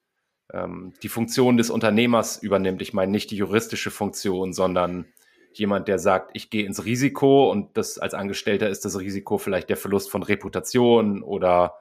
[0.52, 5.06] ähm, die Funktion des Unternehmers übernimmt, ich meine nicht die juristische Funktion, sondern
[5.52, 9.68] jemand, der sagt, ich gehe ins Risiko und das als Angestellter ist das Risiko vielleicht
[9.68, 11.74] der Verlust von Reputation oder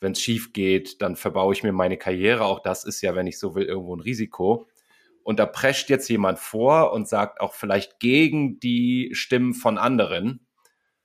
[0.00, 2.44] wenn es schief geht, dann verbaue ich mir meine Karriere.
[2.44, 4.66] Auch das ist ja, wenn ich so will, irgendwo ein Risiko.
[5.24, 10.46] Und da prescht jetzt jemand vor und sagt auch vielleicht gegen die Stimmen von anderen,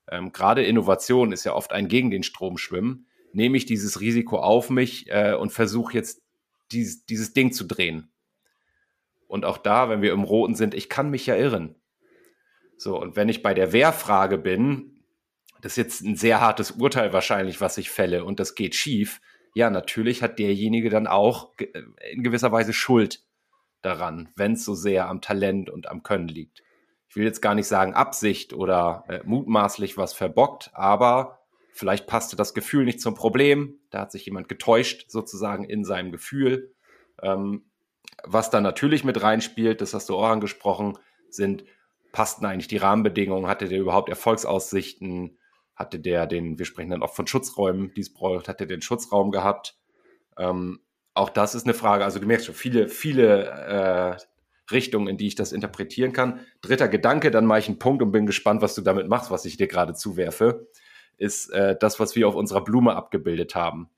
[0.10, 4.40] ähm, gerade Innovation ist ja oft ein gegen den Strom schwimmen, nehme ich dieses Risiko
[4.40, 6.22] auf mich äh, und versuche jetzt
[6.72, 8.12] dies, dieses Ding zu drehen.
[9.28, 11.76] Und auch da, wenn wir im Roten sind, ich kann mich ja irren.
[12.76, 15.02] So, und wenn ich bei der Wehrfrage bin,
[15.62, 19.22] das ist jetzt ein sehr hartes Urteil wahrscheinlich, was ich fälle, und das geht schief,
[19.54, 23.24] ja, natürlich hat derjenige dann auch äh, in gewisser Weise Schuld
[23.82, 26.64] daran, wenn es so sehr am Talent und am Können liegt.
[27.08, 31.40] Ich will jetzt gar nicht sagen Absicht oder äh, mutmaßlich was verbockt, aber
[31.72, 33.80] vielleicht passte das Gefühl nicht zum Problem.
[33.90, 36.74] Da hat sich jemand getäuscht sozusagen in seinem Gefühl.
[37.22, 37.66] Ähm,
[38.24, 40.98] was da natürlich mit reinspielt, das hast du auch angesprochen,
[41.30, 41.64] sind,
[42.12, 45.38] passten eigentlich die Rahmenbedingungen, hatte der überhaupt Erfolgsaussichten,
[45.76, 49.32] hatte der den, wir sprechen dann oft von Schutzräumen, dies braucht, hat er den Schutzraum
[49.32, 49.78] gehabt.
[50.38, 50.82] Ähm,
[51.20, 52.06] auch das ist eine Frage.
[52.06, 54.18] Also du merkst schon viele, viele äh,
[54.72, 56.40] Richtungen, in die ich das interpretieren kann.
[56.62, 59.46] Dritter Gedanke, dann mache ich einen Punkt und bin gespannt, was du damit machst, was
[59.46, 60.68] ich dir gerade zuwerfe,
[61.18, 63.90] ist äh, das, was wir auf unserer Blume abgebildet haben.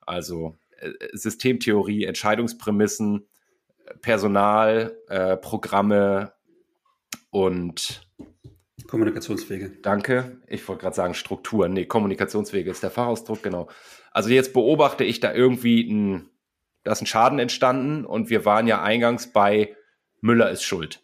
[0.00, 3.26] Also äh, Systemtheorie, Entscheidungsprämissen,
[4.00, 6.32] Personal, äh, Programme
[7.30, 8.02] und
[8.88, 9.70] Kommunikationswege.
[9.82, 10.38] Danke.
[10.48, 11.68] Ich wollte gerade sagen Struktur.
[11.68, 13.68] Nee, Kommunikationswege ist der Fachausdruck, genau.
[14.10, 16.28] Also jetzt beobachte ich da irgendwie ein,
[16.84, 19.76] da ist ein Schaden entstanden und wir waren ja eingangs bei
[20.20, 21.02] Müller ist schuld.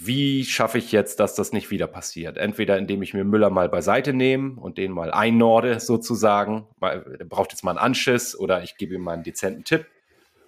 [0.00, 2.36] Wie schaffe ich jetzt, dass das nicht wieder passiert?
[2.36, 6.68] Entweder indem ich mir Müller mal beiseite nehme und den mal einnorde sozusagen.
[6.80, 9.86] Er braucht jetzt mal einen Anschiss oder ich gebe ihm mal einen dezenten Tipp.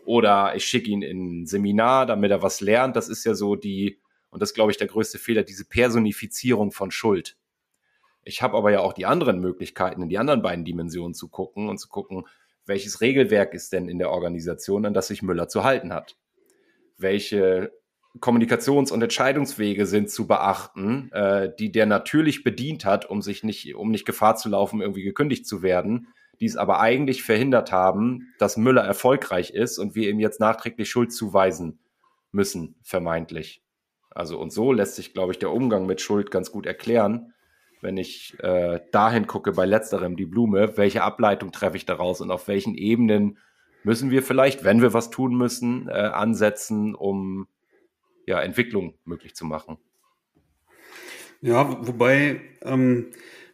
[0.04, 2.94] Oder ich schicke ihn in ein Seminar, damit er was lernt.
[2.94, 3.98] Das ist ja so die,
[4.30, 7.36] und das glaube ich der größte Fehler, diese Personifizierung von Schuld.
[8.22, 11.68] Ich habe aber ja auch die anderen Möglichkeiten, in die anderen beiden Dimensionen zu gucken
[11.68, 12.24] und zu gucken,
[12.70, 16.16] welches Regelwerk ist denn in der Organisation, an das sich Müller zu halten hat.
[16.96, 17.72] Welche
[18.20, 23.74] Kommunikations- und Entscheidungswege sind zu beachten, äh, die der natürlich bedient hat, um sich nicht,
[23.74, 26.08] um nicht Gefahr zu laufen, irgendwie gekündigt zu werden,
[26.40, 30.88] die es aber eigentlich verhindert haben, dass Müller erfolgreich ist und wir ihm jetzt nachträglich
[30.88, 31.80] Schuld zuweisen
[32.30, 33.62] müssen, vermeintlich.
[34.10, 37.32] Also und so lässt sich, glaube ich, der Umgang mit Schuld ganz gut erklären,
[37.80, 42.30] wenn ich äh, dahin gucke bei letzterem die Blume, welche Ableitung treffe ich daraus und
[42.30, 43.38] auf welchen Ebenen
[43.82, 47.48] müssen wir vielleicht, wenn wir was tun müssen, äh, ansetzen, um
[48.26, 49.78] ja, Entwicklung möglich zu machen.
[51.40, 53.12] Ja, wobei ähm,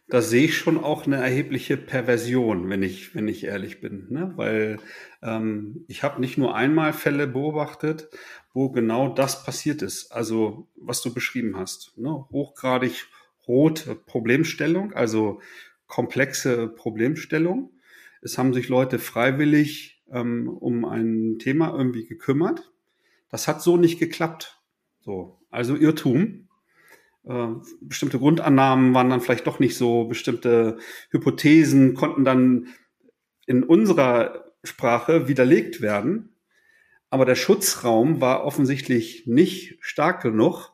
[0.09, 4.07] da sehe ich schon auch eine erhebliche Perversion, wenn ich, wenn ich ehrlich bin.
[4.09, 4.33] Ne?
[4.35, 4.79] Weil
[5.21, 8.09] ähm, ich habe nicht nur einmal Fälle beobachtet,
[8.53, 10.11] wo genau das passiert ist.
[10.11, 11.97] Also was du beschrieben hast.
[11.97, 12.25] Ne?
[12.31, 13.07] Hochgradig
[13.47, 15.41] rot Problemstellung, also
[15.87, 17.71] komplexe Problemstellung.
[18.21, 22.71] Es haben sich Leute freiwillig ähm, um ein Thema irgendwie gekümmert.
[23.29, 24.61] Das hat so nicht geklappt.
[25.01, 26.47] So, also Irrtum.
[27.25, 27.47] Äh,
[27.81, 30.77] bestimmte Grundannahmen waren dann vielleicht doch nicht so, bestimmte
[31.11, 32.67] Hypothesen konnten dann
[33.45, 36.29] in unserer Sprache widerlegt werden.
[37.09, 40.71] Aber der Schutzraum war offensichtlich nicht stark genug,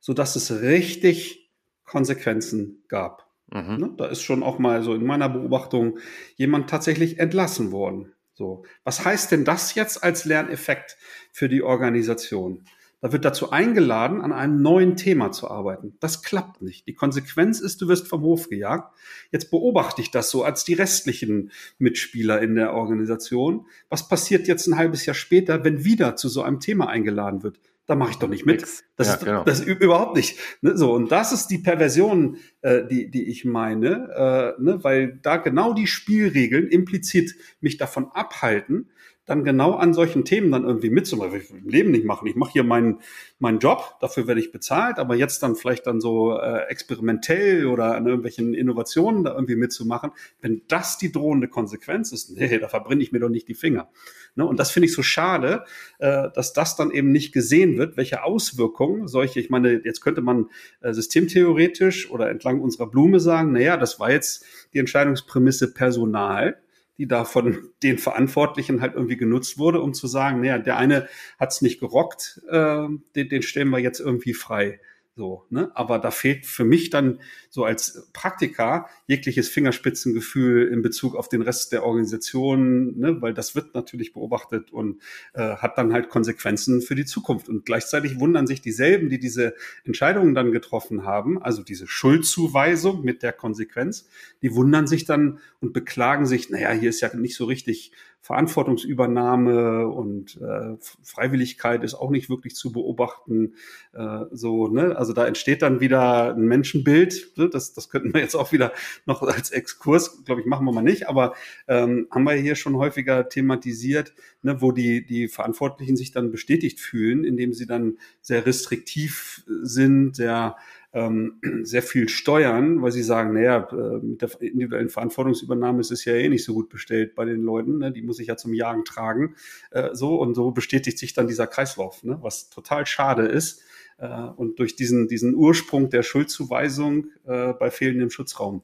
[0.00, 1.45] so dass es richtig
[1.86, 3.30] Konsequenzen gab.
[3.52, 3.76] Mhm.
[3.76, 3.94] Ne?
[3.96, 5.98] Da ist schon auch mal so in meiner Beobachtung
[6.36, 8.12] jemand tatsächlich entlassen worden.
[8.34, 8.64] So.
[8.84, 10.96] Was heißt denn das jetzt als Lerneffekt
[11.32, 12.64] für die Organisation?
[13.02, 15.96] Da wird dazu eingeladen, an einem neuen Thema zu arbeiten.
[16.00, 16.88] Das klappt nicht.
[16.88, 18.92] Die Konsequenz ist, du wirst vom Hof gejagt.
[19.30, 23.66] Jetzt beobachte ich das so als die restlichen Mitspieler in der Organisation.
[23.90, 27.60] Was passiert jetzt ein halbes Jahr später, wenn wieder zu so einem Thema eingeladen wird?
[27.86, 28.62] Da mache ich doch nicht mit.
[28.96, 29.44] Das, ja, ist, genau.
[29.44, 30.38] das ist überhaupt nicht.
[30.60, 30.76] Ne?
[30.76, 34.82] So und das ist die Perversion, äh, die die ich meine, äh, ne?
[34.82, 38.90] weil da genau die Spielregeln implizit mich davon abhalten,
[39.26, 41.40] dann genau an solchen Themen dann irgendwie mitzumachen.
[41.40, 42.26] Ich will im Leben nicht machen.
[42.26, 43.00] Ich mache hier meinen
[43.38, 47.94] meinen Job, dafür werde ich bezahlt, aber jetzt dann vielleicht dann so äh, experimentell oder
[47.94, 53.02] an irgendwelchen Innovationen da irgendwie mitzumachen, wenn das die drohende Konsequenz ist, nee, da verbrenne
[53.02, 53.90] ich mir doch nicht die Finger.
[54.36, 54.46] Ne?
[54.46, 55.64] Und das finde ich so schade,
[55.98, 60.22] äh, dass das dann eben nicht gesehen wird, welche Auswirkungen solche, ich meine, jetzt könnte
[60.22, 60.46] man
[60.80, 66.58] äh, systemtheoretisch oder entlang unserer Blume sagen, naja, das war jetzt die Entscheidungsprämisse Personal
[66.98, 71.08] die da von den Verantwortlichen halt irgendwie genutzt wurde, um zu sagen, naja, der eine
[71.38, 74.80] hat's nicht gerockt, äh, den, den stellen wir jetzt irgendwie frei.
[75.18, 75.70] So, ne?
[75.74, 81.40] Aber da fehlt für mich dann so als Praktiker jegliches Fingerspitzengefühl in Bezug auf den
[81.40, 83.22] Rest der Organisation, ne?
[83.22, 85.00] weil das wird natürlich beobachtet und
[85.32, 87.48] äh, hat dann halt Konsequenzen für die Zukunft.
[87.48, 93.22] Und gleichzeitig wundern sich dieselben, die diese Entscheidungen dann getroffen haben, also diese Schuldzuweisung mit
[93.22, 94.10] der Konsequenz,
[94.42, 99.86] die wundern sich dann und beklagen sich, naja, hier ist ja nicht so richtig Verantwortungsübernahme
[99.86, 103.54] und äh, Freiwilligkeit ist auch nicht wirklich zu beobachten.
[103.92, 104.96] Äh, so, ne?
[104.96, 107.36] Also da entsteht dann wieder ein Menschenbild.
[107.36, 107.48] Ne?
[107.48, 108.72] Das, das könnten wir jetzt auch wieder
[109.06, 111.34] noch als Exkurs, glaube ich, machen wir mal nicht, aber
[111.68, 116.80] ähm, haben wir hier schon häufiger thematisiert, ne, wo die, die Verantwortlichen sich dann bestätigt
[116.80, 120.56] fühlen, indem sie dann sehr restriktiv sind, sehr
[120.96, 126.04] ähm, sehr viel steuern, weil sie sagen, naja, äh, mit der individuellen Verantwortungsübernahme ist es
[126.06, 127.92] ja eh nicht so gut bestellt bei den Leuten, ne?
[127.92, 129.36] die muss ich ja zum Jagen tragen,
[129.70, 132.18] äh, so und so bestätigt sich dann dieser Kreislauf, ne?
[132.22, 133.62] was total schade ist
[133.98, 138.62] äh, und durch diesen, diesen Ursprung der Schuldzuweisung äh, bei fehlendem Schutzraum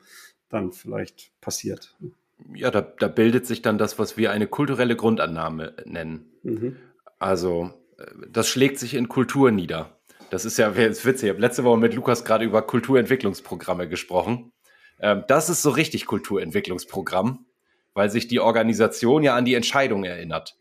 [0.49, 1.97] dann vielleicht passiert.
[2.55, 6.31] Ja, da, da bildet sich dann das, was wir eine kulturelle Grundannahme nennen.
[6.43, 6.77] Mhm.
[7.19, 9.99] Also äh, das schlägt sich in Kultur nieder.
[10.33, 11.25] Das ist ja ist witzig.
[11.25, 14.53] Ich habe letzte Woche mit Lukas gerade über Kulturentwicklungsprogramme gesprochen.
[14.99, 17.45] Ähm, das ist so richtig Kulturentwicklungsprogramm,
[17.93, 20.57] weil sich die Organisation ja an die Entscheidung erinnert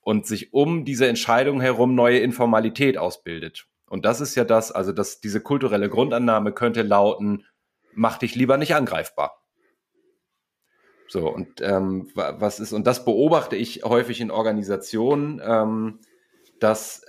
[0.00, 3.68] und sich um diese Entscheidung herum neue Informalität ausbildet.
[3.86, 7.46] Und das ist ja das, also dass diese kulturelle Grundannahme könnte lauten,
[7.94, 9.44] mach dich lieber nicht angreifbar.
[11.06, 16.00] So, und ähm, was ist, und das beobachte ich häufig in Organisationen, ähm,
[16.58, 17.02] dass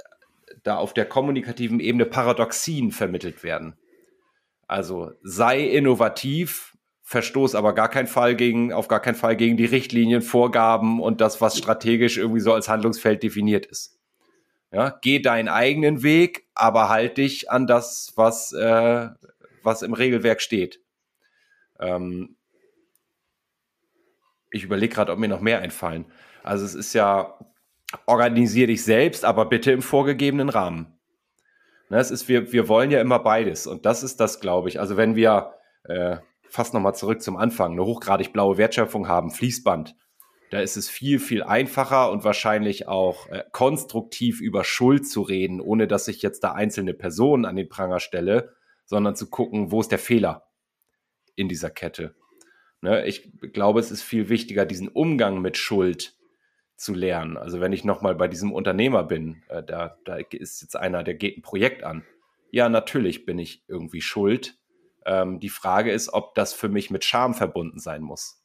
[0.63, 3.75] da auf der kommunikativen Ebene Paradoxien vermittelt werden.
[4.67, 9.65] Also sei innovativ, verstoß aber gar keinen Fall gegen, auf gar keinen Fall gegen die
[9.65, 13.97] Richtlinien, Vorgaben und das, was strategisch irgendwie so als Handlungsfeld definiert ist.
[14.71, 19.09] Ja, geh deinen eigenen Weg, aber halt dich an das, was, äh,
[19.63, 20.81] was im Regelwerk steht.
[21.79, 22.35] Ähm,
[24.51, 26.05] ich überlege gerade, ob mir noch mehr einfallen.
[26.43, 27.39] Also es ist ja,
[28.05, 30.99] organisier dich selbst, aber bitte im vorgegebenen Rahmen.
[31.89, 33.67] Ne, es ist, wir, wir wollen ja immer beides.
[33.67, 34.79] Und das ist das, glaube ich.
[34.79, 39.95] Also wenn wir, äh, fast nochmal zurück zum Anfang, eine hochgradig blaue Wertschöpfung haben, Fließband,
[40.51, 45.61] da ist es viel, viel einfacher und wahrscheinlich auch äh, konstruktiv über Schuld zu reden,
[45.61, 49.79] ohne dass ich jetzt da einzelne Personen an den Pranger stelle, sondern zu gucken, wo
[49.79, 50.47] ist der Fehler
[51.35, 52.15] in dieser Kette.
[52.81, 56.15] Ne, ich glaube, es ist viel wichtiger, diesen Umgang mit Schuld
[56.79, 57.37] zu lernen.
[57.37, 61.15] Also wenn ich nochmal bei diesem Unternehmer bin, äh, da, da ist jetzt einer, der
[61.15, 62.03] geht ein Projekt an.
[62.51, 64.57] Ja, natürlich bin ich irgendwie schuld.
[65.05, 68.43] Ähm, die Frage ist, ob das für mich mit Scham verbunden sein muss.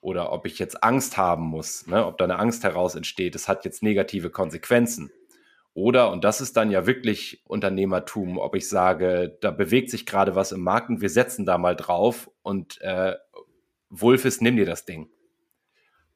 [0.00, 2.04] Oder ob ich jetzt Angst haben muss, ne?
[2.06, 5.12] ob da eine Angst heraus entsteht, es hat jetzt negative Konsequenzen.
[5.74, 10.34] Oder, und das ist dann ja wirklich Unternehmertum, ob ich sage, da bewegt sich gerade
[10.34, 13.14] was im Markt und wir setzen da mal drauf und äh,
[13.88, 15.08] Wulfes, nimm dir das Ding.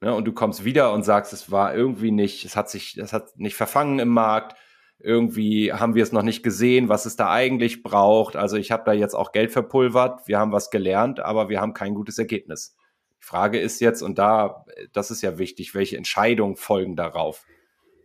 [0.01, 3.13] Ne, und du kommst wieder und sagst, es war irgendwie nicht, es hat sich, es
[3.13, 4.57] hat nicht verfangen im Markt.
[4.99, 8.37] Irgendwie haben wir es noch nicht gesehen, was es da eigentlich braucht.
[8.37, 11.75] Also ich habe da jetzt auch Geld verpulvert, wir haben was gelernt, aber wir haben
[11.75, 12.77] kein gutes Ergebnis.
[13.21, 17.45] Die Frage ist jetzt, und da, das ist ja wichtig, welche Entscheidungen folgen darauf?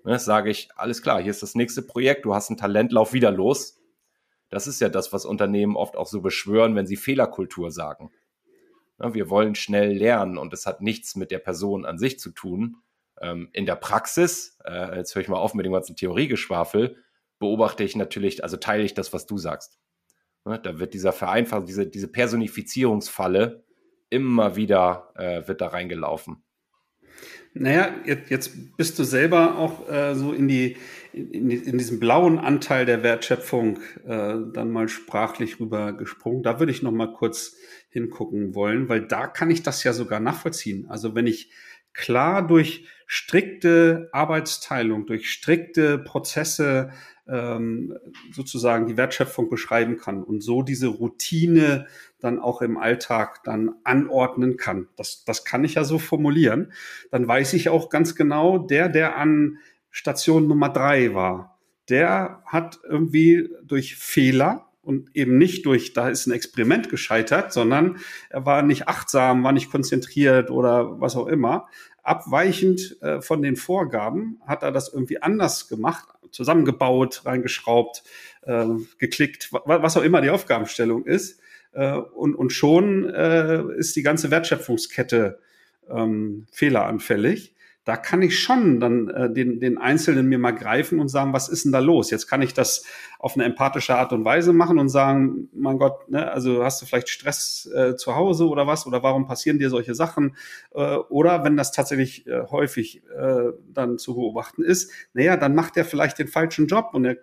[0.04, 3.14] Ne, sage ich, alles klar, hier ist das nächste Projekt, du hast ein Talent, lauf
[3.14, 3.80] wieder los.
[4.50, 8.12] Das ist ja das, was Unternehmen oft auch so beschwören, wenn sie Fehlerkultur sagen.
[9.02, 12.32] Ne, wir wollen schnell lernen und es hat nichts mit der Person an sich zu
[12.32, 12.78] tun.
[13.20, 16.98] Ähm, in der Praxis, äh, jetzt höre ich mal auf mit dem ganzen Theoriegeschwafel,
[17.40, 19.80] beobachte ich natürlich, also teile ich das, was du sagst.
[20.46, 23.64] Ne, da wird dieser Vereinfachung, diese, diese Personifizierungsfalle
[24.10, 26.44] immer wieder äh, wird da reingelaufen.
[27.54, 30.78] Naja, jetzt, jetzt bist du selber auch äh, so in die
[31.14, 36.44] in, in diesem blauen Anteil der Wertschöpfung äh, dann mal sprachlich rüber gesprungen.
[36.44, 37.58] Da würde ich noch mal kurz
[37.90, 40.86] hingucken wollen, weil da kann ich das ja sogar nachvollziehen.
[40.90, 41.52] Also wenn ich
[41.94, 46.92] klar durch strikte Arbeitsteilung, durch strikte Prozesse
[47.28, 47.98] ähm,
[48.32, 51.88] sozusagen die Wertschöpfung beschreiben kann und so diese Routine
[52.20, 54.88] dann auch im Alltag dann anordnen kann.
[54.96, 56.72] Das, das kann ich ja so formulieren.
[57.12, 59.58] Dann weiß ich auch ganz genau, der, der an
[59.90, 66.26] Station Nummer drei war, der hat irgendwie durch Fehler und eben nicht durch, da ist
[66.26, 67.98] ein Experiment gescheitert, sondern
[68.30, 71.68] er war nicht achtsam, war nicht konzentriert oder was auch immer.
[72.04, 78.04] Abweichend äh, von den Vorgaben hat er das irgendwie anders gemacht, zusammengebaut, reingeschraubt,
[78.44, 78.66] äh,
[78.98, 81.40] geklickt, was auch immer die Aufgabenstellung ist.
[81.74, 85.40] Äh, und, und schon äh, ist die ganze Wertschöpfungskette
[85.90, 91.08] ähm, fehleranfällig da kann ich schon dann äh, den, den Einzelnen mir mal greifen und
[91.08, 92.12] sagen, was ist denn da los?
[92.12, 92.86] Jetzt kann ich das
[93.18, 96.86] auf eine empathische Art und Weise machen und sagen, mein Gott, ne, also hast du
[96.86, 98.86] vielleicht Stress äh, zu Hause oder was?
[98.86, 100.36] Oder warum passieren dir solche Sachen?
[100.76, 105.76] Äh, oder wenn das tatsächlich äh, häufig äh, dann zu beobachten ist, naja, dann macht
[105.76, 107.18] er vielleicht den falschen Job und er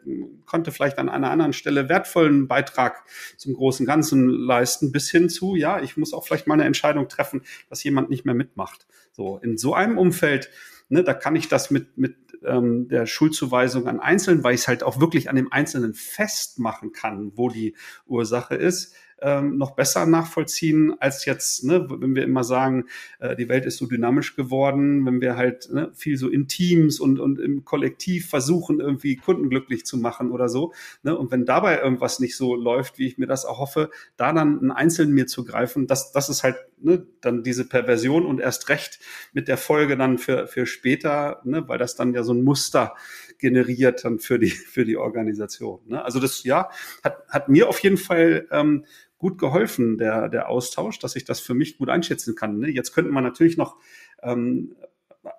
[0.45, 3.05] konnte vielleicht an einer anderen Stelle wertvollen Beitrag
[3.37, 7.09] zum großen Ganzen leisten, bis hin zu, ja, ich muss auch vielleicht mal eine Entscheidung
[7.09, 8.88] treffen, dass jemand nicht mehr mitmacht.
[9.19, 10.49] So, in so einem Umfeld,
[10.89, 14.69] ne, da kann ich das mit, mit ähm, der Schuldzuweisung an Einzelnen, weil ich es
[14.69, 17.75] halt auch wirklich an dem Einzelnen festmachen kann, wo die
[18.07, 22.87] Ursache ist, ähm, noch besser nachvollziehen als jetzt, ne, wenn wir immer sagen,
[23.19, 27.01] äh, die Welt ist so dynamisch geworden, wenn wir halt ne, viel so in Teams
[27.01, 30.73] und, und im Kollektiv versuchen, irgendwie Kunden glücklich zu machen oder so.
[31.03, 34.33] Ne, und wenn dabei irgendwas nicht so läuft, wie ich mir das auch hoffe, da
[34.33, 38.41] dann einen Einzelnen mir zu greifen, das, das ist halt ne, dann diese Perversion und
[38.41, 39.01] erst recht
[39.33, 42.95] mit der Folge dann für, für später, ne, weil das dann ja so ein Muster
[43.39, 45.81] generiert dann für die, für die Organisation.
[45.87, 46.05] Ne?
[46.05, 46.71] Also das, ja,
[47.03, 48.85] hat, hat mir auf jeden Fall ähm,
[49.19, 52.59] gut geholfen, der, der Austausch, dass ich das für mich gut einschätzen kann.
[52.59, 52.69] Ne?
[52.69, 53.77] Jetzt könnte man natürlich noch
[54.23, 54.77] ähm,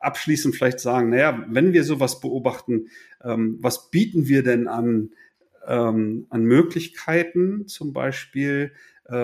[0.01, 2.89] abschließend vielleicht sagen, naja, wenn wir sowas beobachten,
[3.23, 5.11] ähm, was bieten wir denn an,
[5.65, 8.73] ähm, an Möglichkeiten zum Beispiel,
[9.05, 9.15] äh,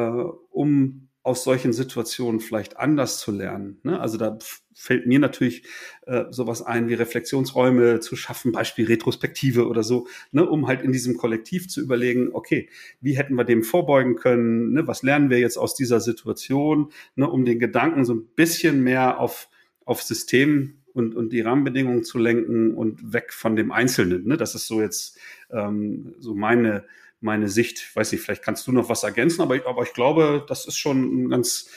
[0.52, 3.80] um aus solchen Situationen vielleicht anders zu lernen.
[3.82, 4.00] Ne?
[4.00, 4.38] Also da
[4.76, 5.64] fällt mir natürlich
[6.06, 10.48] äh, sowas ein wie Reflexionsräume zu schaffen, Beispiel Retrospektive oder so, ne?
[10.48, 12.70] um halt in diesem Kollektiv zu überlegen, okay,
[13.02, 14.86] wie hätten wir dem vorbeugen können, ne?
[14.86, 17.28] was lernen wir jetzt aus dieser Situation, ne?
[17.28, 19.50] um den Gedanken so ein bisschen mehr auf,
[19.84, 24.28] auf System und, und die Rahmenbedingungen zu lenken und weg von dem Einzelnen.
[24.28, 24.38] Ne?
[24.38, 25.18] Das ist so jetzt
[25.50, 26.86] ähm, so meine
[27.26, 27.96] meine Sicht.
[27.96, 30.78] Weiß nicht, vielleicht kannst du noch was ergänzen, aber ich, aber ich glaube, das ist
[30.78, 31.70] schon ein ganz,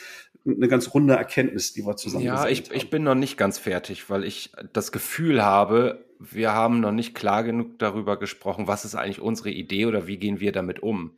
[0.45, 2.75] eine ganz runde Erkenntnis, die wir zusammen Ja, ich, haben.
[2.75, 7.15] ich bin noch nicht ganz fertig, weil ich das Gefühl habe, wir haben noch nicht
[7.15, 11.17] klar genug darüber gesprochen, was ist eigentlich unsere Idee oder wie gehen wir damit um.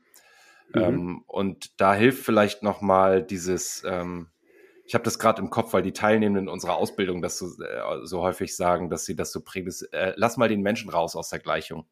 [0.73, 0.81] Mhm.
[0.81, 4.27] Ähm, und da hilft vielleicht noch mal dieses, ähm,
[4.85, 8.21] ich habe das gerade im Kopf, weil die Teilnehmenden unserer Ausbildung das so, äh, so
[8.21, 9.73] häufig sagen, dass sie das so prägen.
[9.91, 11.85] Äh, lass mal den Menschen raus aus der Gleichung.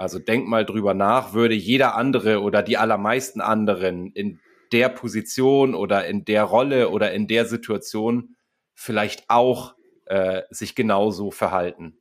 [0.00, 4.40] Also denk mal drüber nach, würde jeder andere oder die allermeisten anderen in
[4.72, 8.34] der Position oder in der Rolle oder in der Situation
[8.72, 9.74] vielleicht auch
[10.06, 11.98] äh, sich genauso verhalten?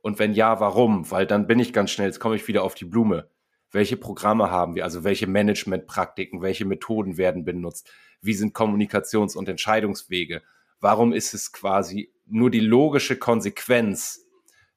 [0.00, 1.08] Und wenn ja, warum?
[1.12, 3.30] Weil dann bin ich ganz schnell, jetzt komme ich wieder auf die Blume.
[3.70, 4.82] Welche Programme haben wir?
[4.82, 7.92] Also welche Managementpraktiken, welche Methoden werden benutzt?
[8.20, 10.42] Wie sind Kommunikations- und Entscheidungswege?
[10.80, 14.26] Warum ist es quasi nur die logische Konsequenz,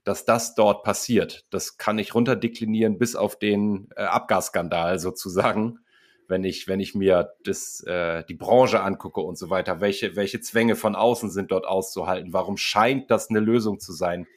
[0.03, 1.45] dass das dort passiert?
[1.49, 5.79] Das kann ich runterdeklinieren bis auf den äh, Abgasskandal sozusagen
[6.27, 10.41] wenn ich, wenn ich mir das, äh, die Branche angucke und so weiter, welche, welche
[10.41, 12.33] Zwänge von außen sind dort auszuhalten?
[12.33, 14.27] Warum scheint das eine Lösung zu sein,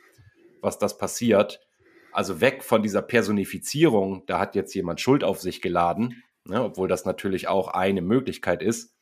[0.61, 1.61] was das passiert?
[2.13, 6.89] Also weg von dieser Personifizierung, da hat jetzt jemand Schuld auf sich geladen, ne, obwohl
[6.89, 8.95] das natürlich auch eine Möglichkeit ist,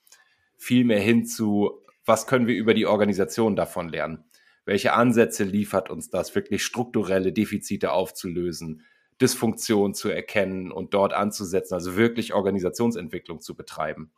[0.57, 4.25] vielmehr hin zu, was können wir über die Organisation davon lernen?
[4.65, 8.83] Welche Ansätze liefert uns das, wirklich strukturelle Defizite aufzulösen?
[9.21, 14.13] Dysfunktion zu erkennen und dort anzusetzen, also wirklich Organisationsentwicklung zu betreiben.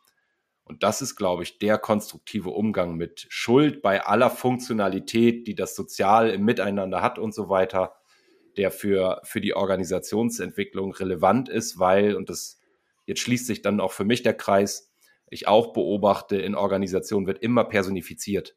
[0.65, 5.77] Und das ist, glaube ich, der konstruktive Umgang mit Schuld bei aller Funktionalität, die das
[5.77, 7.95] Sozial im Miteinander hat und so weiter,
[8.57, 12.59] der für, für die Organisationsentwicklung relevant ist, weil, und das
[13.05, 14.93] jetzt schließt sich dann auch für mich der Kreis,
[15.29, 18.57] ich auch beobachte, in Organisationen wird immer personifiziert.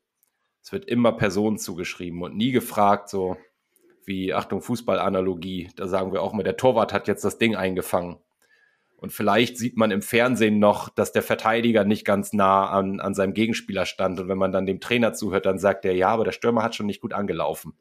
[0.70, 3.38] Es wird immer Personen zugeschrieben und nie gefragt, so,
[4.06, 8.18] wie, Achtung, Fußballanalogie, da sagen wir auch mal, der Torwart hat jetzt das Ding eingefangen.
[8.96, 13.16] Und vielleicht sieht man im Fernsehen noch, dass der Verteidiger nicht ganz nah an, an
[13.16, 14.20] seinem Gegenspieler stand.
[14.20, 16.76] Und wenn man dann dem Trainer zuhört, dann sagt er, ja, aber der Stürmer hat
[16.76, 17.74] schon nicht gut angelaufen.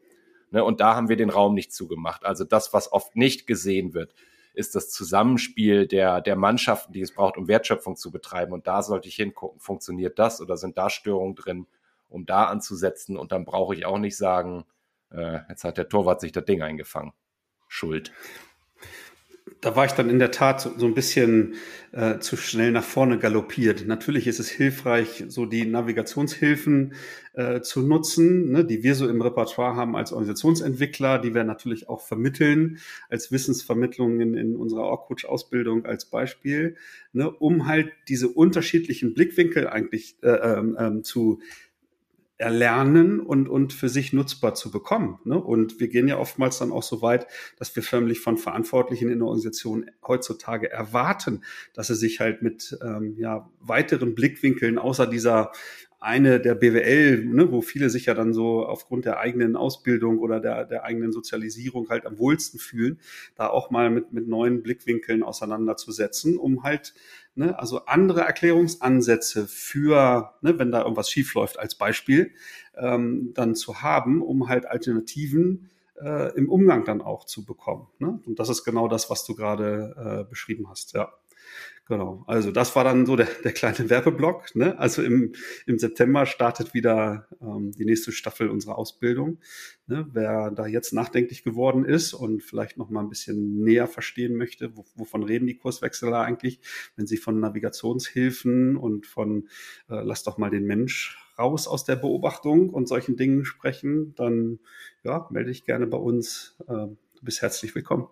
[0.50, 0.64] Ne?
[0.64, 2.24] Und da haben wir den Raum nicht zugemacht.
[2.24, 4.14] Also das, was oft nicht gesehen wird,
[4.54, 8.54] ist das Zusammenspiel der, der Mannschaften, die es braucht, um Wertschöpfung zu betreiben.
[8.54, 11.66] Und da sollte ich hingucken, funktioniert das oder sind da Störungen drin,
[12.08, 13.16] um da anzusetzen?
[13.16, 14.64] Und dann brauche ich auch nicht sagen,
[15.10, 17.12] äh, jetzt hat der Torwart sich das Ding eingefangen.
[17.68, 18.12] Schuld.
[19.60, 21.54] Da war ich dann in der Tat so, so ein bisschen
[21.92, 23.86] äh, zu schnell nach vorne galoppiert.
[23.86, 26.94] Natürlich ist es hilfreich, so die Navigationshilfen
[27.32, 31.88] äh, zu nutzen, ne, die wir so im Repertoire haben als Organisationsentwickler, die wir natürlich
[31.88, 32.78] auch vermitteln
[33.08, 36.76] als Wissensvermittlung in, in unserer Org-Coach-Ausbildung als Beispiel,
[37.12, 41.40] ne, um halt diese unterschiedlichen Blickwinkel eigentlich äh, ähm, ähm zu
[42.38, 45.18] erlernen und, und für sich nutzbar zu bekommen.
[45.24, 45.36] Ne?
[45.36, 47.26] Und wir gehen ja oftmals dann auch so weit,
[47.58, 51.42] dass wir förmlich von Verantwortlichen in der Organisation heutzutage erwarten,
[51.74, 55.50] dass sie sich halt mit ähm, ja, weiteren Blickwinkeln außer dieser
[56.00, 60.38] eine der BWL, ne, wo viele sich ja dann so aufgrund der eigenen Ausbildung oder
[60.38, 63.00] der, der eigenen Sozialisierung halt am wohlsten fühlen,
[63.34, 66.94] da auch mal mit, mit neuen Blickwinkeln auseinanderzusetzen, um halt
[67.38, 72.32] ne, also andere Erklärungsansätze für, ne, wenn da irgendwas schiefläuft als Beispiel,
[72.76, 75.70] ähm, dann zu haben, um halt Alternativen
[76.00, 77.86] äh, im Umgang dann auch zu bekommen.
[77.98, 78.20] Ne?
[78.26, 81.12] Und das ist genau das, was du gerade äh, beschrieben hast, ja.
[81.88, 84.54] Genau, also das war dann so der, der kleine Werbeblock.
[84.54, 84.78] Ne?
[84.78, 85.32] Also im,
[85.64, 89.38] im September startet wieder ähm, die nächste Staffel unserer Ausbildung.
[89.86, 90.06] Ne?
[90.12, 94.76] Wer da jetzt nachdenklich geworden ist und vielleicht noch mal ein bisschen näher verstehen möchte,
[94.76, 96.60] wo, wovon reden die Kurswechseler eigentlich,
[96.96, 99.48] wenn sie von Navigationshilfen und von
[99.88, 104.58] äh, lass doch mal den Mensch raus aus der Beobachtung und solchen Dingen sprechen, dann
[105.04, 106.54] ja, melde dich gerne bei uns.
[106.68, 108.08] Äh, du bist herzlich willkommen.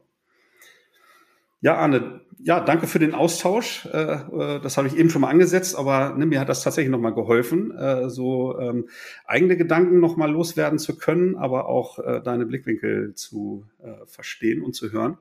[1.60, 3.86] Ja, Arne, ja, danke für den Austausch.
[3.86, 6.90] Äh, äh, das habe ich eben schon mal angesetzt, aber ne, mir hat das tatsächlich
[6.90, 8.88] nochmal geholfen, äh, so ähm,
[9.24, 13.64] eigene Gedanken nochmal loswerden zu können, aber auch deine Blickwinkel zu
[14.06, 15.18] verstehen und zu hören.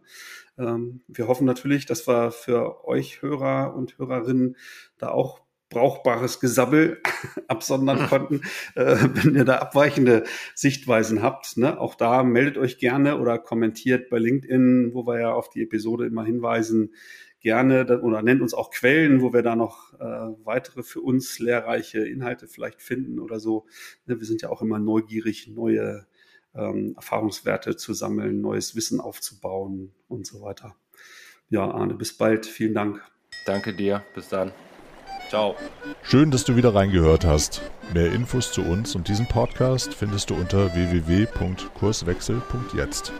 [0.57, 4.55] Ähm, wir hoffen natürlich, dass wir für euch Hörer und Hörerinnen
[4.97, 7.01] da auch brauchbares Gesabbel
[7.47, 8.41] absondern konnten.
[8.75, 14.09] Äh, wenn ihr da abweichende Sichtweisen habt, ne, auch da meldet euch gerne oder kommentiert
[14.09, 16.93] bei LinkedIn, wo wir ja auf die Episode immer hinweisen,
[17.45, 21.99] gerne oder nennt uns auch Quellen, wo wir da noch äh, weitere für uns lehrreiche
[21.99, 23.67] Inhalte vielleicht finden oder so.
[24.07, 26.07] Ne, wir sind ja auch immer neugierig, neue
[26.55, 30.75] ähm, Erfahrungswerte zu sammeln, neues Wissen aufzubauen und so weiter.
[31.49, 32.47] Ja, Arne, bis bald.
[32.47, 33.03] Vielen Dank.
[33.45, 34.03] Danke dir.
[34.15, 34.51] Bis dann.
[35.29, 35.55] Ciao.
[36.03, 37.61] Schön, dass du wieder reingehört hast.
[37.93, 43.11] Mehr Infos zu uns und diesem Podcast findest du unter www.kurswechsel.jetzt.